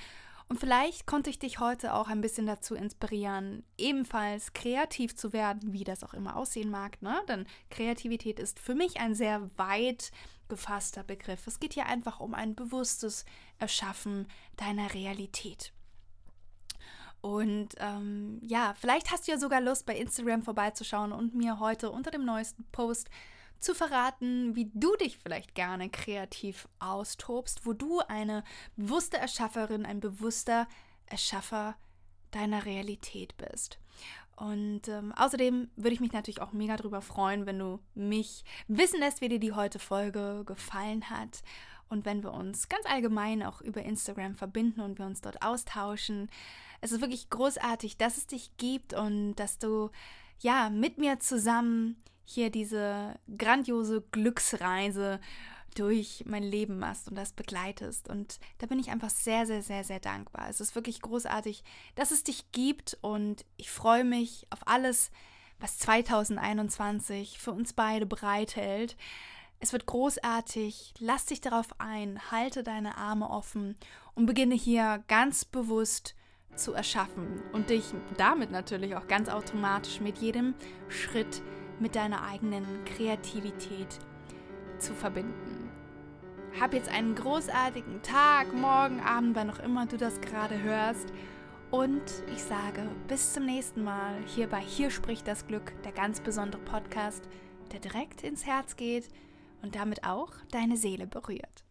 Und 0.52 0.58
vielleicht 0.58 1.06
konnte 1.06 1.30
ich 1.30 1.38
dich 1.38 1.60
heute 1.60 1.94
auch 1.94 2.08
ein 2.08 2.20
bisschen 2.20 2.44
dazu 2.44 2.74
inspirieren, 2.74 3.64
ebenfalls 3.78 4.52
kreativ 4.52 5.16
zu 5.16 5.32
werden, 5.32 5.72
wie 5.72 5.82
das 5.82 6.04
auch 6.04 6.12
immer 6.12 6.36
aussehen 6.36 6.68
mag. 6.68 7.00
Ne? 7.00 7.22
Denn 7.26 7.46
Kreativität 7.70 8.38
ist 8.38 8.60
für 8.60 8.74
mich 8.74 9.00
ein 9.00 9.14
sehr 9.14 9.48
weit 9.56 10.10
gefasster 10.50 11.04
Begriff. 11.04 11.46
Es 11.46 11.58
geht 11.58 11.72
hier 11.72 11.86
einfach 11.86 12.20
um 12.20 12.34
ein 12.34 12.54
bewusstes 12.54 13.24
Erschaffen 13.60 14.28
deiner 14.58 14.92
Realität. 14.92 15.72
Und 17.22 17.70
ähm, 17.78 18.38
ja, 18.42 18.74
vielleicht 18.78 19.10
hast 19.10 19.26
du 19.26 19.32
ja 19.32 19.38
sogar 19.38 19.62
Lust, 19.62 19.86
bei 19.86 19.96
Instagram 19.96 20.42
vorbeizuschauen 20.42 21.12
und 21.12 21.34
mir 21.34 21.60
heute 21.60 21.90
unter 21.90 22.10
dem 22.10 22.26
neuesten 22.26 22.66
Post 22.72 23.08
zu 23.62 23.75
verraten, 23.75 24.55
wie 24.57 24.70
du 24.75 24.94
dich 24.96 25.18
vielleicht 25.18 25.55
gerne 25.55 25.88
kreativ 25.90 26.68
austobst, 26.79 27.64
wo 27.64 27.72
du 27.72 28.01
eine 28.01 28.44
bewusste 28.77 29.18
Erschafferin, 29.18 29.87
ein 29.87 30.01
bewusster 30.01 30.68
Erschaffer 31.07 31.77
deiner 32.31 32.64
Realität 32.64 33.37
bist. 33.37 33.79
Und 34.37 34.88
ähm, 34.88 35.12
außerdem 35.12 35.70
würde 35.77 35.94
ich 35.94 36.01
mich 36.01 36.12
natürlich 36.12 36.40
auch 36.40 36.53
mega 36.53 36.77
darüber 36.77 37.03
freuen, 37.03 37.46
wenn 37.46 37.59
du 37.59 37.79
mich 37.94 38.44
wissen 38.66 38.98
lässt, 38.98 39.20
wie 39.20 39.29
dir 39.29 39.38
die 39.38 39.53
heute 39.53 39.79
Folge 39.79 40.42
gefallen 40.46 41.11
hat 41.11 41.42
und 41.88 42.07
wenn 42.07 42.22
wir 42.22 42.33
uns 42.33 42.68
ganz 42.68 42.87
allgemein 42.87 43.42
auch 43.42 43.61
über 43.61 43.83
Instagram 43.83 44.35
verbinden 44.35 44.81
und 44.81 44.98
wir 44.98 45.07
uns 45.07 45.20
dort 45.20 45.42
austauschen. 45.42 46.31
Es 46.81 46.90
ist 46.90 47.03
wirklich 47.03 47.29
großartig, 47.29 47.98
dass 47.98 48.16
es 48.16 48.27
dich 48.27 48.57
gibt 48.57 48.94
und 48.94 49.35
dass 49.37 49.59
du 49.59 49.90
ja 50.40 50.70
mit 50.70 50.98
mir 50.98 51.20
zusammen 51.20 52.03
hier 52.24 52.50
diese 52.50 53.18
grandiose 53.37 54.02
Glücksreise 54.12 55.20
durch 55.74 56.24
mein 56.26 56.42
Leben 56.42 56.78
machst 56.78 57.08
und 57.08 57.16
das 57.16 57.32
begleitest. 57.32 58.08
Und 58.08 58.38
da 58.58 58.66
bin 58.66 58.78
ich 58.78 58.90
einfach 58.90 59.11
sehr, 59.11 59.46
sehr, 59.46 59.62
sehr, 59.62 59.85
sehr 59.85 60.00
dankbar. 60.00 60.48
Es 60.48 60.61
ist 60.61 60.74
wirklich 60.74 61.00
großartig, 61.00 61.62
dass 61.94 62.11
es 62.11 62.24
dich 62.24 62.50
gibt 62.52 62.98
und 63.00 63.44
ich 63.56 63.70
freue 63.70 64.04
mich 64.04 64.46
auf 64.50 64.66
alles, 64.66 65.11
was 65.58 65.78
2021 65.78 67.38
für 67.38 67.52
uns 67.52 67.72
beide 67.72 68.06
bereithält. 68.06 68.96
Es 69.61 69.72
wird 69.72 69.87
großartig. 69.87 70.94
Lass 70.98 71.26
dich 71.26 71.40
darauf 71.40 71.68
ein, 71.78 72.20
halte 72.30 72.62
deine 72.62 72.96
Arme 72.96 73.30
offen 73.30 73.76
und 74.14 74.26
beginne 74.26 74.56
hier 74.56 75.04
ganz 75.08 75.44
bewusst 75.44 76.16
zu 76.56 76.74
erschaffen 76.74 77.40
und 77.52 77.70
dich 77.70 77.85
damit 78.18 78.50
natürlich 78.50 78.94
auch 78.96 79.06
ganz 79.06 79.28
automatisch 79.28 80.00
mit 80.00 80.18
jedem 80.18 80.54
Schritt 80.88 81.42
mit 81.80 81.96
deiner 81.96 82.24
eigenen 82.24 82.64
Kreativität 82.85 83.98
zu 84.78 84.94
verbinden. 84.94 85.70
Hab 86.61 86.74
jetzt 86.74 86.90
einen 86.90 87.14
großartigen 87.14 88.02
Tag, 88.02 88.52
morgen, 88.52 89.00
Abend, 89.00 89.35
wann 89.37 89.50
auch 89.50 89.58
immer 89.58 89.87
du 89.87 89.96
das 89.96 90.20
gerade 90.20 90.61
hörst 90.62 91.12
Und 91.70 92.02
ich 92.35 92.42
sage 92.42 92.87
bis 93.08 93.32
zum 93.32 93.46
nächsten 93.46 93.82
Mal 93.82 94.16
hier 94.26 94.46
bei 94.46 94.61
Hier 94.61 94.90
spricht 94.90 95.26
das 95.26 95.46
Glück, 95.46 95.72
der 95.85 95.92
ganz 95.92 96.20
besondere 96.20 96.61
Podcast, 96.61 97.26
der 97.72 97.80
direkt 97.80 98.22
ins 98.22 98.44
Herz 98.44 98.76
geht 98.76 99.08
und 99.62 99.74
damit 99.74 100.04
auch 100.04 100.32
deine 100.50 100.76
Seele 100.76 101.06
berührt. 101.06 101.62